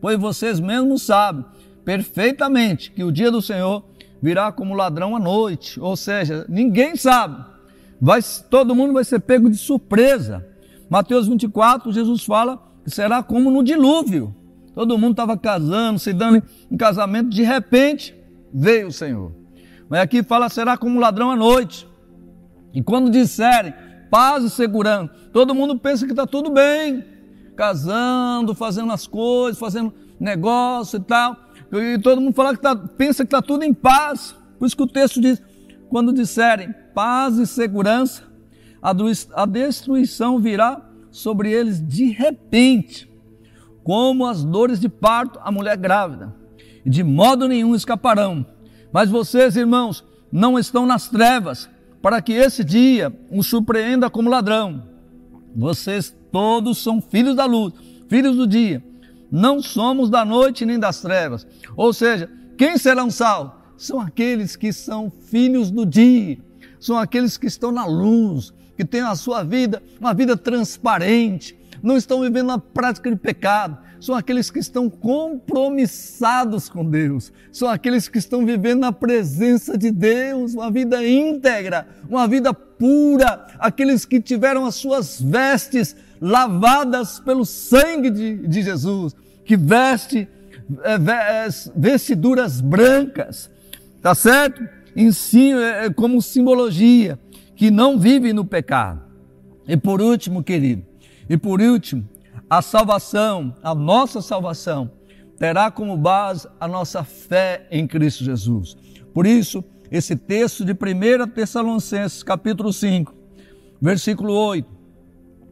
pois 0.00 0.18
vocês 0.18 0.60
mesmos 0.60 1.02
sabem 1.02 1.44
perfeitamente 1.84 2.90
que 2.90 3.04
o 3.04 3.12
dia 3.12 3.30
do 3.30 3.40
Senhor 3.40 3.84
virá 4.22 4.50
como 4.52 4.74
ladrão 4.74 5.16
à 5.16 5.18
noite. 5.18 5.80
Ou 5.80 5.96
seja, 5.96 6.44
ninguém 6.48 6.96
sabe 6.96 7.56
vai, 8.00 8.20
todo 8.50 8.74
mundo 8.74 8.92
vai 8.92 9.04
ser 9.04 9.20
pego 9.20 9.48
de 9.48 9.56
surpresa. 9.56 10.46
Mateus 10.88 11.26
24, 11.26 11.92
Jesus 11.92 12.24
fala 12.24 12.62
que 12.84 12.90
será 12.90 13.22
como 13.22 13.50
no 13.50 13.62
dilúvio. 13.62 14.34
Todo 14.76 14.98
mundo 14.98 15.12
estava 15.12 15.38
casando, 15.38 15.98
se 15.98 16.12
dando 16.12 16.42
em 16.70 16.76
casamento, 16.76 17.30
de 17.30 17.42
repente 17.42 18.14
veio 18.52 18.88
o 18.88 18.92
Senhor. 18.92 19.32
Mas 19.88 20.00
aqui 20.00 20.22
fala 20.22 20.50
será 20.50 20.76
como 20.76 21.00
ladrão 21.00 21.30
à 21.30 21.36
noite. 21.36 21.88
E 22.74 22.82
quando 22.82 23.10
disserem 23.10 23.72
paz 24.10 24.44
e 24.44 24.50
segurança, 24.50 25.10
todo 25.32 25.54
mundo 25.54 25.78
pensa 25.78 26.04
que 26.04 26.12
está 26.12 26.26
tudo 26.26 26.50
bem, 26.50 27.02
casando, 27.56 28.54
fazendo 28.54 28.92
as 28.92 29.06
coisas, 29.06 29.58
fazendo 29.58 29.94
negócio 30.20 30.98
e 30.98 31.00
tal. 31.00 31.34
E 31.72 31.98
todo 31.98 32.20
mundo 32.20 32.34
fala 32.34 32.54
que 32.54 32.60
tá, 32.60 32.76
pensa 32.76 33.24
que 33.24 33.28
está 33.28 33.40
tudo 33.40 33.64
em 33.64 33.72
paz. 33.72 34.36
Por 34.58 34.66
isso 34.66 34.76
que 34.76 34.82
o 34.82 34.86
texto 34.86 35.22
diz: 35.22 35.42
quando 35.88 36.12
disserem 36.12 36.74
paz 36.94 37.38
e 37.38 37.46
segurança, 37.46 38.24
a 38.82 39.46
destruição 39.46 40.38
virá 40.38 40.86
sobre 41.10 41.50
eles 41.50 41.80
de 41.80 42.10
repente, 42.10 43.05
como 43.86 44.26
as 44.26 44.42
dores 44.42 44.80
de 44.80 44.88
parto 44.88 45.38
a 45.44 45.52
mulher 45.52 45.76
grávida, 45.76 46.34
de 46.84 47.04
modo 47.04 47.46
nenhum 47.46 47.72
escaparão. 47.72 48.44
Mas 48.92 49.08
vocês, 49.08 49.54
irmãos, 49.54 50.04
não 50.32 50.58
estão 50.58 50.84
nas 50.84 51.08
trevas, 51.08 51.70
para 52.02 52.20
que 52.20 52.32
esse 52.32 52.64
dia 52.64 53.16
os 53.30 53.46
surpreenda 53.46 54.10
como 54.10 54.28
ladrão. 54.28 54.82
Vocês 55.54 56.12
todos 56.32 56.78
são 56.78 57.00
filhos 57.00 57.36
da 57.36 57.44
luz, 57.44 57.74
filhos 58.08 58.34
do 58.34 58.44
dia. 58.44 58.84
Não 59.30 59.62
somos 59.62 60.10
da 60.10 60.24
noite 60.24 60.66
nem 60.66 60.80
das 60.80 61.00
trevas. 61.00 61.46
Ou 61.76 61.92
seja, 61.92 62.28
quem 62.58 62.76
serão 62.76 63.08
salvos? 63.08 63.52
São 63.78 64.00
aqueles 64.00 64.56
que 64.56 64.72
são 64.72 65.08
filhos 65.08 65.70
do 65.70 65.86
dia, 65.86 66.38
são 66.80 66.98
aqueles 66.98 67.38
que 67.38 67.46
estão 67.46 67.70
na 67.70 67.86
luz, 67.86 68.52
que 68.76 68.84
têm 68.84 69.02
a 69.02 69.14
sua 69.14 69.44
vida, 69.44 69.80
uma 70.00 70.12
vida 70.12 70.36
transparente, 70.36 71.56
não 71.86 71.96
estão 71.96 72.20
vivendo 72.20 72.48
na 72.48 72.58
prática 72.58 73.08
de 73.08 73.16
pecado, 73.16 73.78
são 74.00 74.14
aqueles 74.14 74.50
que 74.50 74.58
estão 74.58 74.90
compromissados 74.90 76.68
com 76.68 76.84
Deus, 76.84 77.32
são 77.52 77.68
aqueles 77.68 78.08
que 78.08 78.18
estão 78.18 78.44
vivendo 78.44 78.80
na 78.80 78.92
presença 78.92 79.78
de 79.78 79.92
Deus, 79.92 80.54
uma 80.54 80.68
vida 80.68 81.06
íntegra, 81.06 81.86
uma 82.10 82.26
vida 82.26 82.52
pura, 82.52 83.46
aqueles 83.58 84.04
que 84.04 84.20
tiveram 84.20 84.66
as 84.66 84.74
suas 84.74 85.20
vestes 85.20 85.94
lavadas 86.20 87.20
pelo 87.20 87.44
sangue 87.44 88.10
de, 88.10 88.48
de 88.48 88.62
Jesus, 88.62 89.14
que 89.44 89.56
veste 89.56 90.28
é, 90.82 90.94
é, 90.94 91.48
vestiduras 91.76 92.60
brancas, 92.60 93.48
tá 94.02 94.12
certo? 94.12 94.60
Ensino 94.96 95.60
é, 95.60 95.86
é 95.86 95.90
como 95.90 96.20
simbologia, 96.20 97.16
que 97.54 97.70
não 97.70 97.96
vive 97.96 98.32
no 98.32 98.44
pecado. 98.44 99.02
E 99.68 99.76
por 99.76 100.02
último, 100.02 100.42
querido, 100.42 100.84
e 101.28 101.36
por 101.36 101.60
último, 101.60 102.08
a 102.48 102.62
salvação, 102.62 103.54
a 103.62 103.74
nossa 103.74 104.20
salvação, 104.20 104.90
terá 105.38 105.70
como 105.70 105.96
base 105.96 106.48
a 106.60 106.68
nossa 106.68 107.02
fé 107.04 107.66
em 107.70 107.86
Cristo 107.86 108.24
Jesus. 108.24 108.76
Por 109.12 109.26
isso, 109.26 109.64
esse 109.90 110.16
texto 110.16 110.64
de 110.64 110.72
1 110.72 111.28
Tessalonicenses, 111.30 112.22
capítulo 112.22 112.72
5, 112.72 113.14
versículo 113.80 114.32
8, 114.32 114.68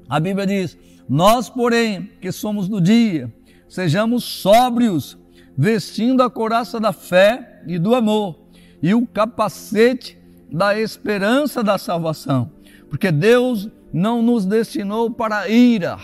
a 0.09 0.21
Bíblia 0.21 0.47
diz: 0.47 0.79
Nós, 1.09 1.49
porém, 1.49 2.11
que 2.21 2.31
somos 2.31 2.69
do 2.69 2.81
dia, 2.81 3.33
sejamos 3.69 4.25
sóbrios, 4.25 5.19
vestindo 5.57 6.23
a 6.23 6.31
coraça 6.31 6.79
da 6.79 6.93
fé 6.93 7.63
e 7.67 7.79
do 7.79 7.95
amor, 7.95 8.39
e 8.83 8.95
o 8.95 9.07
capacete 9.07 10.19
da 10.51 10.79
esperança 10.79 11.63
da 11.63 11.79
salvação. 11.79 12.53
Porque 12.89 13.11
Deus 13.11 13.69
não 13.95 14.21
nos 14.21 14.45
destinou 14.45 15.09
para 15.09 15.49
ira, 15.49 15.97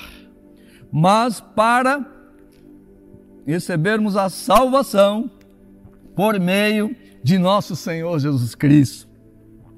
mas 0.92 1.40
para 1.40 2.07
recebermos 3.44 4.16
a 4.16 4.29
salvação 4.31 5.29
por 6.14 6.38
meio 6.38 6.94
de 7.20 7.37
nosso 7.37 7.74
Senhor 7.74 8.16
Jesus 8.20 8.55
Cristo. 8.55 9.09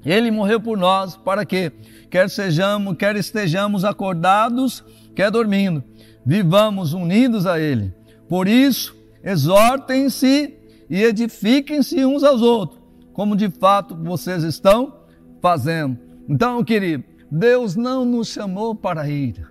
Ele 0.05 0.29
morreu 0.29 0.61
por 0.61 0.77
nós 0.77 1.17
para 1.17 1.43
que, 1.43 1.71
quer 2.11 2.29
sejamos, 2.29 2.95
quer 2.97 3.15
estejamos 3.15 3.83
acordados, 3.83 4.83
quer 5.15 5.31
dormindo, 5.31 5.83
vivamos 6.23 6.93
unidos 6.93 7.47
a 7.47 7.59
Ele. 7.59 7.91
Por 8.29 8.47
isso, 8.47 8.95
exortem-se 9.23 10.53
e 10.87 11.01
edifiquem-se 11.01 12.05
uns 12.05 12.23
aos 12.23 12.43
outros, 12.43 12.79
como 13.11 13.35
de 13.35 13.49
fato 13.49 13.95
vocês 13.95 14.43
estão 14.43 14.99
fazendo. 15.41 15.97
Então, 16.29 16.63
querido, 16.63 17.05
Deus 17.33 17.75
não 17.75 18.05
nos 18.05 18.27
chamou 18.27 18.75
para 18.75 19.01
a 19.01 19.09
ira. 19.09 19.49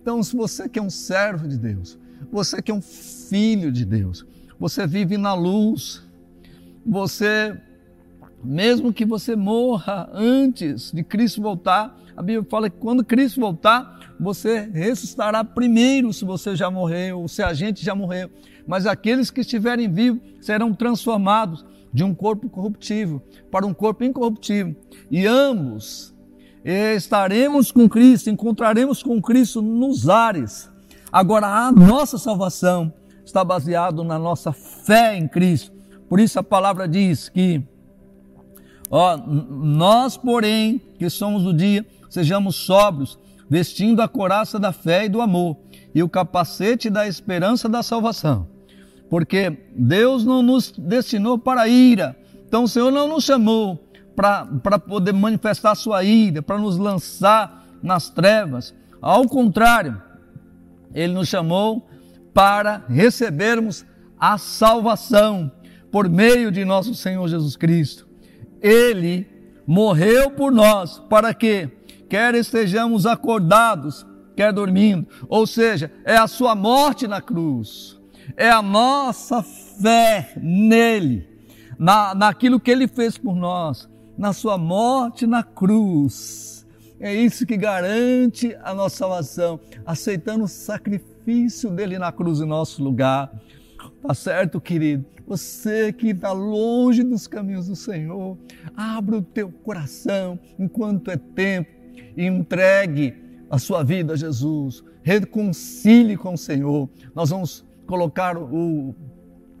Então, 0.00 0.22
se 0.22 0.36
você 0.36 0.68
que 0.68 0.78
é 0.78 0.82
um 0.82 0.88
servo 0.88 1.48
de 1.48 1.58
Deus, 1.58 1.98
você 2.30 2.62
que 2.62 2.70
é 2.70 2.74
um 2.74 2.80
filho 2.80 3.72
de 3.72 3.84
Deus, 3.84 4.24
você 4.60 4.86
vive 4.86 5.18
na 5.18 5.34
luz, 5.34 6.04
você, 6.86 7.60
mesmo 8.44 8.92
que 8.92 9.04
você 9.04 9.34
morra 9.34 10.08
antes 10.12 10.92
de 10.92 11.02
Cristo 11.02 11.42
voltar, 11.42 11.98
a 12.16 12.22
Bíblia 12.22 12.46
fala 12.48 12.70
que 12.70 12.78
quando 12.78 13.04
Cristo 13.04 13.40
voltar, 13.40 14.14
você 14.20 14.60
ressuscitará 14.60 15.42
primeiro 15.42 16.12
se 16.12 16.24
você 16.24 16.54
já 16.54 16.70
morreu, 16.70 17.26
se 17.26 17.42
a 17.42 17.52
gente 17.52 17.84
já 17.84 17.94
morreu. 17.94 18.30
Mas 18.68 18.86
aqueles 18.86 19.32
que 19.32 19.40
estiverem 19.40 19.92
vivos 19.92 20.22
serão 20.40 20.72
transformados 20.72 21.64
de 21.92 22.04
um 22.04 22.14
corpo 22.14 22.48
corruptível 22.48 23.20
para 23.50 23.66
um 23.66 23.74
corpo 23.74 24.04
incorruptível. 24.04 24.76
E 25.10 25.26
ambos 25.26 26.14
estaremos 26.72 27.70
com 27.70 27.88
Cristo, 27.88 28.28
encontraremos 28.28 29.00
com 29.00 29.22
Cristo 29.22 29.62
nos 29.62 30.08
ares. 30.08 30.68
Agora, 31.12 31.46
a 31.46 31.70
nossa 31.70 32.18
salvação 32.18 32.92
está 33.24 33.44
baseada 33.44 34.02
na 34.02 34.18
nossa 34.18 34.52
fé 34.52 35.16
em 35.16 35.28
Cristo. 35.28 35.70
Por 36.08 36.18
isso 36.18 36.40
a 36.40 36.42
palavra 36.42 36.88
diz 36.88 37.28
que, 37.28 37.62
ó, 38.90 39.16
nós, 39.16 40.16
porém, 40.16 40.80
que 40.98 41.08
somos 41.08 41.44
do 41.44 41.54
dia, 41.54 41.86
sejamos 42.10 42.56
sóbrios, 42.56 43.16
vestindo 43.48 44.02
a 44.02 44.08
coraça 44.08 44.58
da 44.58 44.72
fé 44.72 45.04
e 45.04 45.08
do 45.08 45.20
amor 45.20 45.56
e 45.94 46.02
o 46.02 46.08
capacete 46.08 46.90
da 46.90 47.06
esperança 47.06 47.68
da 47.68 47.82
salvação. 47.82 48.48
Porque 49.08 49.56
Deus 49.76 50.24
não 50.24 50.42
nos 50.42 50.72
destinou 50.76 51.38
para 51.38 51.62
a 51.62 51.68
ira, 51.68 52.16
então 52.46 52.64
o 52.64 52.68
Senhor 52.68 52.90
não 52.90 53.06
nos 53.06 53.24
chamou 53.24 53.85
para 54.16 54.78
poder 54.78 55.12
manifestar 55.12 55.74
sua 55.74 56.02
ira, 56.02 56.42
para 56.42 56.58
nos 56.58 56.78
lançar 56.78 57.66
nas 57.82 58.08
trevas. 58.08 58.74
Ao 59.00 59.28
contrário, 59.28 60.00
Ele 60.94 61.12
nos 61.12 61.28
chamou 61.28 61.86
para 62.32 62.84
recebermos 62.88 63.84
a 64.18 64.38
salvação 64.38 65.52
por 65.90 66.08
meio 66.08 66.50
de 66.50 66.64
nosso 66.64 66.94
Senhor 66.94 67.28
Jesus 67.28 67.56
Cristo. 67.56 68.06
Ele 68.60 69.26
morreu 69.66 70.30
por 70.30 70.52
nós 70.52 70.98
para 71.08 71.32
que, 71.34 71.68
quer 72.08 72.34
estejamos 72.34 73.06
acordados, 73.06 74.06
quer 74.34 74.52
dormindo, 74.52 75.06
ou 75.28 75.46
seja, 75.46 75.90
é 76.04 76.16
a 76.16 76.26
sua 76.26 76.54
morte 76.54 77.06
na 77.06 77.20
cruz, 77.20 77.98
é 78.36 78.50
a 78.50 78.62
nossa 78.62 79.42
fé 79.42 80.34
nele, 80.40 81.28
na, 81.78 82.14
naquilo 82.14 82.60
que 82.60 82.70
ele 82.70 82.86
fez 82.86 83.16
por 83.16 83.34
nós, 83.34 83.88
na 84.16 84.32
sua 84.32 84.56
morte 84.56 85.26
na 85.26 85.42
cruz. 85.42 86.66
É 86.98 87.14
isso 87.14 87.44
que 87.44 87.56
garante 87.56 88.56
a 88.62 88.72
nossa 88.74 88.96
salvação, 88.96 89.60
aceitando 89.84 90.44
o 90.44 90.48
sacrifício 90.48 91.70
dele 91.70 91.98
na 91.98 92.10
cruz 92.10 92.40
em 92.40 92.46
nosso 92.46 92.82
lugar. 92.82 93.30
Tá 94.02 94.14
certo, 94.14 94.60
querido? 94.60 95.04
Você 95.26 95.92
que 95.92 96.10
está 96.10 96.32
longe 96.32 97.02
dos 97.02 97.26
caminhos 97.26 97.66
do 97.66 97.74
Senhor, 97.74 98.38
abra 98.76 99.16
o 99.16 99.22
teu 99.22 99.50
coração 99.50 100.38
enquanto 100.58 101.10
é 101.10 101.16
tempo 101.16 101.70
e 102.16 102.24
entregue 102.24 103.14
a 103.50 103.58
sua 103.58 103.82
vida 103.82 104.14
a 104.14 104.16
Jesus. 104.16 104.82
Reconcilie 105.02 106.16
com 106.16 106.34
o 106.34 106.38
Senhor. 106.38 106.88
Nós 107.14 107.30
vamos 107.30 107.64
colocar 107.86 108.36
o, 108.38 108.94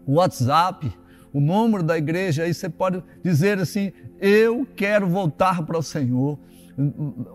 WhatsApp 0.08 0.92
o 1.36 1.40
número 1.40 1.82
da 1.82 1.98
igreja, 1.98 2.44
aí 2.44 2.54
você 2.54 2.66
pode 2.66 3.02
dizer 3.22 3.58
assim: 3.58 3.92
Eu 4.18 4.66
quero 4.74 5.06
voltar 5.06 5.62
para 5.66 5.76
o 5.76 5.82
Senhor. 5.82 6.38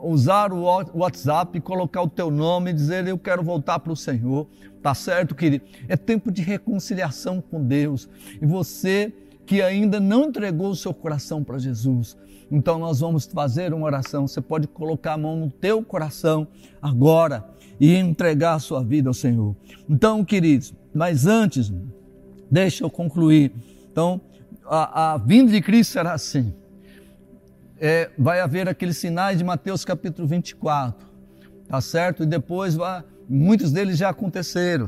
Usar 0.02 0.52
o 0.52 0.64
WhatsApp, 0.96 1.60
colocar 1.62 2.02
o 2.02 2.10
teu 2.10 2.32
nome 2.32 2.72
e 2.72 2.74
dizer: 2.74 3.08
Eu 3.08 3.20
quero 3.20 3.44
voltar 3.44 3.78
para 3.78 3.94
o 3.94 3.96
Senhor. 3.96 4.48
Tá 4.82 4.96
certo, 4.96 5.36
querido? 5.36 5.66
É 5.88 5.96
tempo 5.96 6.32
de 6.32 6.42
reconciliação 6.42 7.40
com 7.42 7.64
Deus. 7.64 8.10
E 8.42 8.46
você 8.46 9.14
que 9.46 9.62
ainda 9.62 10.00
não 10.00 10.30
entregou 10.30 10.70
o 10.70 10.76
seu 10.76 10.94
coração 10.96 11.44
para 11.44 11.60
Jesus, 11.60 12.18
então 12.50 12.80
nós 12.80 13.02
vamos 13.02 13.26
fazer 13.28 13.72
uma 13.72 13.86
oração. 13.86 14.28
Você 14.28 14.42
pode 14.42 14.68
colocar 14.68 15.14
a 15.14 15.18
mão 15.18 15.36
no 15.36 15.52
teu 15.52 15.84
coração 15.84 16.48
agora 16.82 17.48
e 17.80 17.96
entregar 17.96 18.56
a 18.56 18.60
sua 18.60 18.84
vida 18.84 19.10
ao 19.10 19.14
Senhor. 19.14 19.56
Então, 19.88 20.26
queridos, 20.26 20.74
mas 20.92 21.28
antes, 21.28 21.72
deixa 22.50 22.84
eu 22.84 22.90
concluir 22.90 23.52
então, 23.92 24.22
a, 24.66 25.14
a 25.14 25.18
vinda 25.18 25.52
de 25.52 25.62
Cristo 25.62 25.92
será 25.92 26.14
assim. 26.14 26.54
É, 27.78 28.10
vai 28.18 28.40
haver 28.40 28.70
aqueles 28.70 28.98
sinais 28.98 29.40
de 29.40 29.44
Mateus 29.44 29.84
capítulo 29.84 30.28
24, 30.28 31.06
tá 31.68 31.82
certo? 31.82 32.24
E 32.24 32.26
depois 32.26 32.76
vai, 32.76 33.04
muitos 33.28 33.72
deles 33.72 33.98
já 33.98 34.10
aconteceram. 34.10 34.88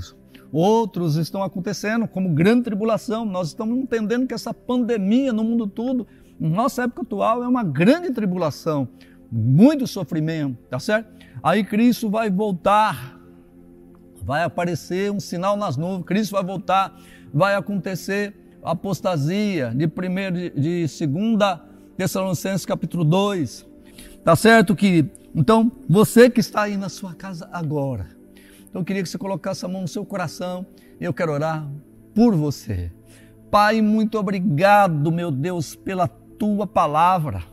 Outros 0.51 1.15
estão 1.15 1.43
acontecendo 1.43 2.07
como 2.07 2.29
grande 2.29 2.63
tribulação. 2.63 3.25
Nós 3.25 3.47
estamos 3.47 3.77
entendendo 3.77 4.27
que 4.27 4.33
essa 4.33 4.53
pandemia 4.53 5.33
no 5.33 5.43
mundo 5.43 5.67
todo, 5.67 6.07
nossa 6.39 6.83
época 6.83 7.01
atual, 7.01 7.43
é 7.43 7.47
uma 7.47 7.63
grande 7.63 8.11
tribulação, 8.11 8.87
muito 9.29 9.85
sofrimento, 9.87 10.57
tá 10.69 10.79
certo? 10.79 11.11
Aí 11.41 11.63
Cristo 11.63 12.09
vai 12.09 12.29
voltar, 12.29 13.19
vai 14.21 14.43
aparecer 14.43 15.11
um 15.11 15.19
sinal 15.19 15.57
nas 15.57 15.75
nuvens, 15.75 16.05
Cristo 16.05 16.33
vai 16.33 16.43
voltar, 16.43 16.95
vai 17.33 17.55
acontecer 17.55 18.42
apostasia 18.63 19.71
de 19.76 19.88
primeiro 19.88 20.49
de, 20.60 20.88
segunda 20.88 21.62
Tessalonicenses 21.97 22.65
capítulo 22.65 23.04
2. 23.04 23.65
Tá 24.23 24.36
certo 24.36 24.76
que 24.76 25.06
Então, 25.36 25.71
você 25.89 26.30
que 26.30 26.39
está 26.39 26.63
aí 26.63 26.78
na 26.78 26.89
sua 26.89 27.13
casa 27.13 27.49
agora, 27.52 28.08
então 28.69 28.82
eu 28.82 28.86
queria 28.86 29.04
que 29.04 29.10
você 29.10 29.17
colocasse 29.17 29.65
a 29.65 29.67
mão 29.67 29.82
no 29.82 29.88
seu 29.88 30.06
coração 30.06 30.65
eu 31.06 31.13
quero 31.13 31.34
orar 31.34 31.67
por 32.15 32.36
você. 32.36 32.91
Pai, 33.52 33.82
muito 33.82 34.17
obrigado, 34.17 35.12
meu 35.12 35.30
Deus, 35.30 35.76
pela 35.76 36.08
tua 36.08 36.65
palavra. 36.65 37.43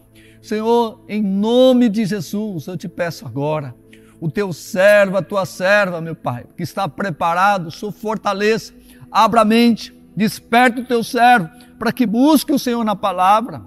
Senhor, 0.40 1.04
em 1.08 1.22
nome 1.22 1.88
de 1.88 2.04
Jesus, 2.04 2.66
eu 2.66 2.76
te 2.76 2.88
peço 2.88 3.26
agora, 3.26 3.74
o 4.20 4.30
teu 4.30 4.52
servo, 4.52 5.16
a 5.16 5.22
tua 5.22 5.44
serva, 5.44 6.00
meu 6.00 6.14
Pai, 6.14 6.46
que 6.56 6.62
está 6.62 6.88
preparado, 6.88 7.70
sou 7.70 7.90
fortaleça, 7.90 8.72
abra 9.10 9.42
a 9.42 9.44
mente, 9.44 9.92
desperta 10.16 10.80
o 10.80 10.84
teu 10.84 11.02
servo, 11.02 11.48
para 11.78 11.92
que 11.92 12.06
busque 12.06 12.52
o 12.52 12.58
Senhor 12.58 12.84
na 12.84 12.96
palavra, 12.96 13.62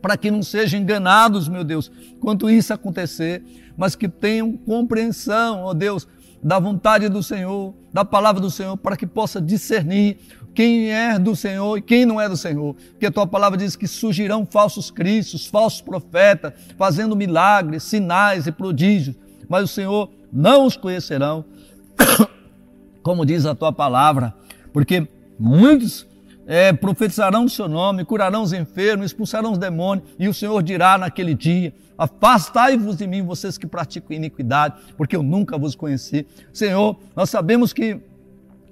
para 0.00 0.16
que 0.16 0.30
não 0.30 0.42
sejam 0.42 0.80
enganados, 0.80 1.48
meu 1.48 1.62
Deus, 1.62 1.90
quando 2.20 2.50
isso 2.50 2.72
acontecer, 2.72 3.42
mas 3.76 3.94
que 3.94 4.08
tenham 4.08 4.56
compreensão, 4.56 5.62
ó 5.64 5.74
Deus, 5.74 6.08
da 6.42 6.58
vontade 6.58 7.08
do 7.08 7.22
Senhor, 7.22 7.72
da 7.92 8.04
palavra 8.04 8.40
do 8.40 8.50
Senhor, 8.50 8.76
para 8.76 8.96
que 8.96 9.06
possa 9.06 9.40
discernir 9.40 10.18
quem 10.54 10.90
é 10.90 11.18
do 11.18 11.36
Senhor 11.36 11.78
e 11.78 11.82
quem 11.82 12.04
não 12.04 12.20
é 12.20 12.28
do 12.28 12.36
Senhor. 12.36 12.74
Porque 12.74 13.06
a 13.06 13.10
tua 13.10 13.26
palavra 13.26 13.56
diz 13.56 13.76
que 13.76 13.86
surgirão 13.86 14.44
falsos 14.44 14.90
cristos, 14.90 15.46
falsos 15.46 15.80
profetas, 15.80 16.52
fazendo 16.76 17.14
milagres, 17.14 17.84
sinais 17.84 18.46
e 18.46 18.52
prodígios, 18.52 19.16
mas 19.48 19.64
o 19.64 19.68
Senhor 19.68 20.10
não 20.32 20.66
os 20.66 20.76
conhecerão, 20.76 21.44
como 23.02 23.24
diz 23.24 23.46
a 23.46 23.54
tua 23.54 23.72
palavra, 23.72 24.34
porque 24.72 25.06
muitos 25.38 26.06
é, 26.46 26.72
profetizarão 26.72 27.44
o 27.44 27.48
seu 27.48 27.68
nome, 27.68 28.04
curarão 28.04 28.42
os 28.42 28.52
enfermos, 28.52 29.06
expulsarão 29.06 29.52
os 29.52 29.58
demônios, 29.58 30.08
e 30.18 30.28
o 30.28 30.34
Senhor 30.34 30.62
dirá 30.62 30.98
naquele 30.98 31.34
dia: 31.34 31.72
Afastai-vos 31.96 32.96
de 32.96 33.06
mim, 33.06 33.22
vocês 33.22 33.56
que 33.56 33.66
praticam 33.66 34.16
iniquidade, 34.16 34.74
porque 34.96 35.14
eu 35.14 35.22
nunca 35.22 35.56
vos 35.56 35.74
conheci. 35.74 36.26
Senhor, 36.52 36.98
nós 37.14 37.30
sabemos 37.30 37.72
que 37.72 38.00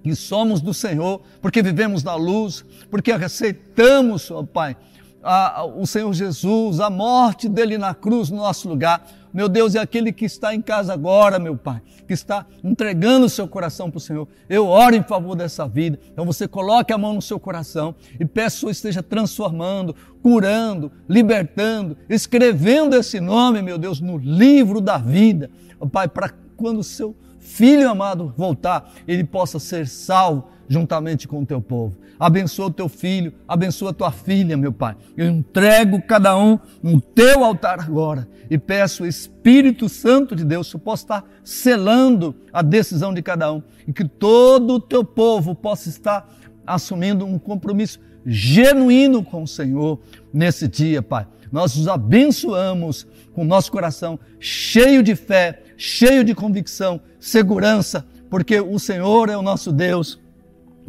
que 0.03 0.15
somos 0.15 0.61
do 0.61 0.73
Senhor, 0.73 1.21
porque 1.43 1.63
vivemos 1.63 2.03
na 2.03 2.15
luz, 2.15 2.65
porque 2.91 3.13
aceitamos, 3.13 4.31
ó 4.31 4.43
Pai, 4.43 4.77
a, 5.23 5.65
o 5.65 5.87
Senhor 5.87 6.13
Jesus, 6.13 6.81
a 6.81 6.89
morte 6.91 7.49
dele 7.49 7.77
na 7.77 7.95
cruz 7.95 8.31
no 8.31 8.39
nosso 8.39 8.69
lugar. 8.69 9.07
Meu 9.33 9.49
Deus, 9.49 9.75
é 9.75 9.79
aquele 9.79 10.13
que 10.13 10.25
está 10.25 10.55
em 10.55 10.61
casa 10.61 10.93
agora, 10.93 11.39
meu 11.39 11.57
Pai, 11.57 11.81
que 12.07 12.13
está 12.13 12.45
entregando 12.65 13.27
o 13.27 13.29
seu 13.29 13.47
coração 13.47 13.89
para 13.91 13.99
o 13.99 14.01
Senhor. 14.01 14.27
Eu 14.49 14.67
oro 14.67 14.97
em 14.97 15.03
favor 15.03 15.37
dessa 15.37 15.69
vida. 15.69 16.01
Então 16.13 16.25
você 16.25 16.49
coloque 16.49 16.93
a 16.93 16.99
mão 16.99 17.15
no 17.15 17.23
seu 17.23 17.39
coração 17.39 17.95
e 18.19 18.25
peço 18.25 18.67
que 18.67 18.73
esteja 18.73 19.03
transformando, 19.03 19.95
curando, 20.21 20.91
libertando, 21.09 21.97
escrevendo 22.09 22.97
esse 22.97 23.21
nome, 23.21 23.63
meu 23.63 23.79
Deus, 23.79 24.01
no 24.01 24.19
livro 24.19 24.81
da 24.81 24.99
vida. 24.99 25.49
Pai, 25.93 26.09
para 26.09 26.31
quando 26.57 26.79
o 26.81 26.85
seu 26.85 27.15
filho 27.39 27.89
amado 27.89 28.35
voltar, 28.37 28.93
ele 29.07 29.25
possa 29.25 29.59
ser 29.59 29.87
salvo 29.87 30.49
juntamente 30.71 31.27
com 31.27 31.43
o 31.43 31.47
teu 31.47 31.61
povo. 31.61 31.99
Abençoa 32.17 32.67
o 32.67 32.71
teu 32.71 32.89
filho, 32.89 33.35
abençoa 33.49 33.91
a 33.91 33.93
tua 33.93 34.13
filha, 34.13 34.57
meu 34.57 34.73
Pai. 34.73 34.97
Eu 35.17 35.29
entrego 35.29 36.01
cada 36.01 36.39
um 36.39 36.61
no 36.81 37.01
teu 37.01 37.43
altar 37.43 37.81
agora 37.81 38.29
e 38.49 38.57
peço 38.57 39.03
o 39.03 39.07
Espírito 39.07 39.89
Santo 39.89 40.37
de 40.37 40.45
Deus 40.45 40.71
que 40.71 40.79
possa 40.79 41.03
estar 41.03 41.25
selando 41.43 42.37
a 42.53 42.63
decisão 42.63 43.13
de 43.13 43.21
cada 43.21 43.53
um 43.53 43.61
e 43.87 43.93
que 43.93 44.05
todo 44.05 44.75
o 44.75 44.81
teu 44.81 45.05
povo 45.05 45.57
possa 45.57 45.89
estar 45.89 46.33
assumindo 46.65 47.27
um 47.27 47.37
compromisso 47.37 47.99
genuíno 48.25 49.25
com 49.25 49.43
o 49.43 49.49
Senhor 49.49 49.99
nesse 50.33 50.69
dia, 50.69 51.03
Pai. 51.03 51.27
Nós 51.51 51.75
os 51.75 51.89
abençoamos 51.89 53.09
com 53.33 53.43
o 53.43 53.47
nosso 53.47 53.73
coração 53.73 54.21
cheio 54.39 55.03
de 55.03 55.17
fé, 55.17 55.65
cheio 55.77 56.23
de 56.23 56.33
convicção, 56.33 57.01
segurança, 57.19 58.07
porque 58.29 58.61
o 58.61 58.79
Senhor 58.79 59.29
é 59.29 59.37
o 59.37 59.43
nosso 59.43 59.73
Deus, 59.73 60.20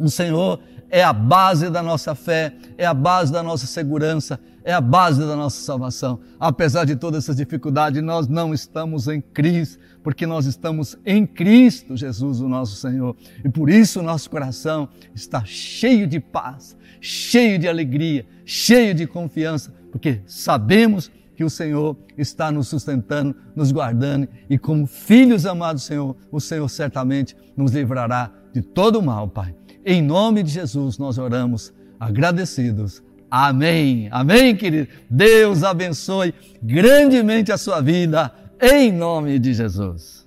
o 0.02 0.10
Senhor 0.10 0.60
é 0.90 1.02
a 1.02 1.12
base 1.12 1.70
da 1.70 1.82
nossa 1.82 2.14
fé, 2.14 2.52
é 2.76 2.84
a 2.84 2.92
base 2.92 3.32
da 3.32 3.42
nossa 3.42 3.66
segurança, 3.66 4.38
é 4.64 4.72
a 4.72 4.80
base 4.80 5.20
da 5.20 5.34
nossa 5.36 5.62
salvação. 5.62 6.20
Apesar 6.38 6.84
de 6.84 6.96
todas 6.96 7.24
essas 7.24 7.36
dificuldades, 7.36 8.02
nós 8.02 8.28
não 8.28 8.52
estamos 8.52 9.08
em 9.08 9.20
crise, 9.20 9.78
porque 10.02 10.26
nós 10.26 10.44
estamos 10.44 10.98
em 11.06 11.24
Cristo 11.24 11.96
Jesus, 11.96 12.40
o 12.40 12.48
nosso 12.48 12.76
Senhor. 12.76 13.16
E 13.44 13.48
por 13.48 13.70
isso 13.70 14.00
o 14.00 14.02
nosso 14.02 14.28
coração 14.28 14.88
está 15.14 15.44
cheio 15.44 16.06
de 16.06 16.20
paz, 16.20 16.76
cheio 17.00 17.58
de 17.58 17.68
alegria, 17.68 18.26
cheio 18.44 18.94
de 18.94 19.06
confiança, 19.06 19.72
porque 19.90 20.20
sabemos 20.26 21.10
que 21.34 21.44
o 21.44 21.50
Senhor 21.50 21.96
está 22.18 22.52
nos 22.52 22.68
sustentando, 22.68 23.34
nos 23.56 23.72
guardando 23.72 24.28
e 24.50 24.58
como 24.58 24.86
filhos 24.86 25.46
amados 25.46 25.82
do 25.82 25.86
Senhor, 25.86 26.16
o 26.30 26.40
Senhor 26.40 26.68
certamente 26.68 27.36
nos 27.56 27.72
livrará 27.72 28.30
de 28.52 28.60
todo 28.60 28.98
o 28.98 29.02
mal, 29.02 29.26
Pai. 29.28 29.54
Em 29.84 30.00
nome 30.02 30.42
de 30.42 30.50
Jesus 30.50 30.98
nós 30.98 31.18
oramos 31.18 31.72
agradecidos. 31.98 33.02
Amém. 33.30 34.08
Amém, 34.10 34.54
querido. 34.54 34.88
Deus 35.08 35.64
abençoe 35.64 36.34
grandemente 36.62 37.50
a 37.50 37.56
sua 37.56 37.80
vida 37.80 38.32
em 38.60 38.92
nome 38.92 39.38
de 39.38 39.54
Jesus. 39.54 40.21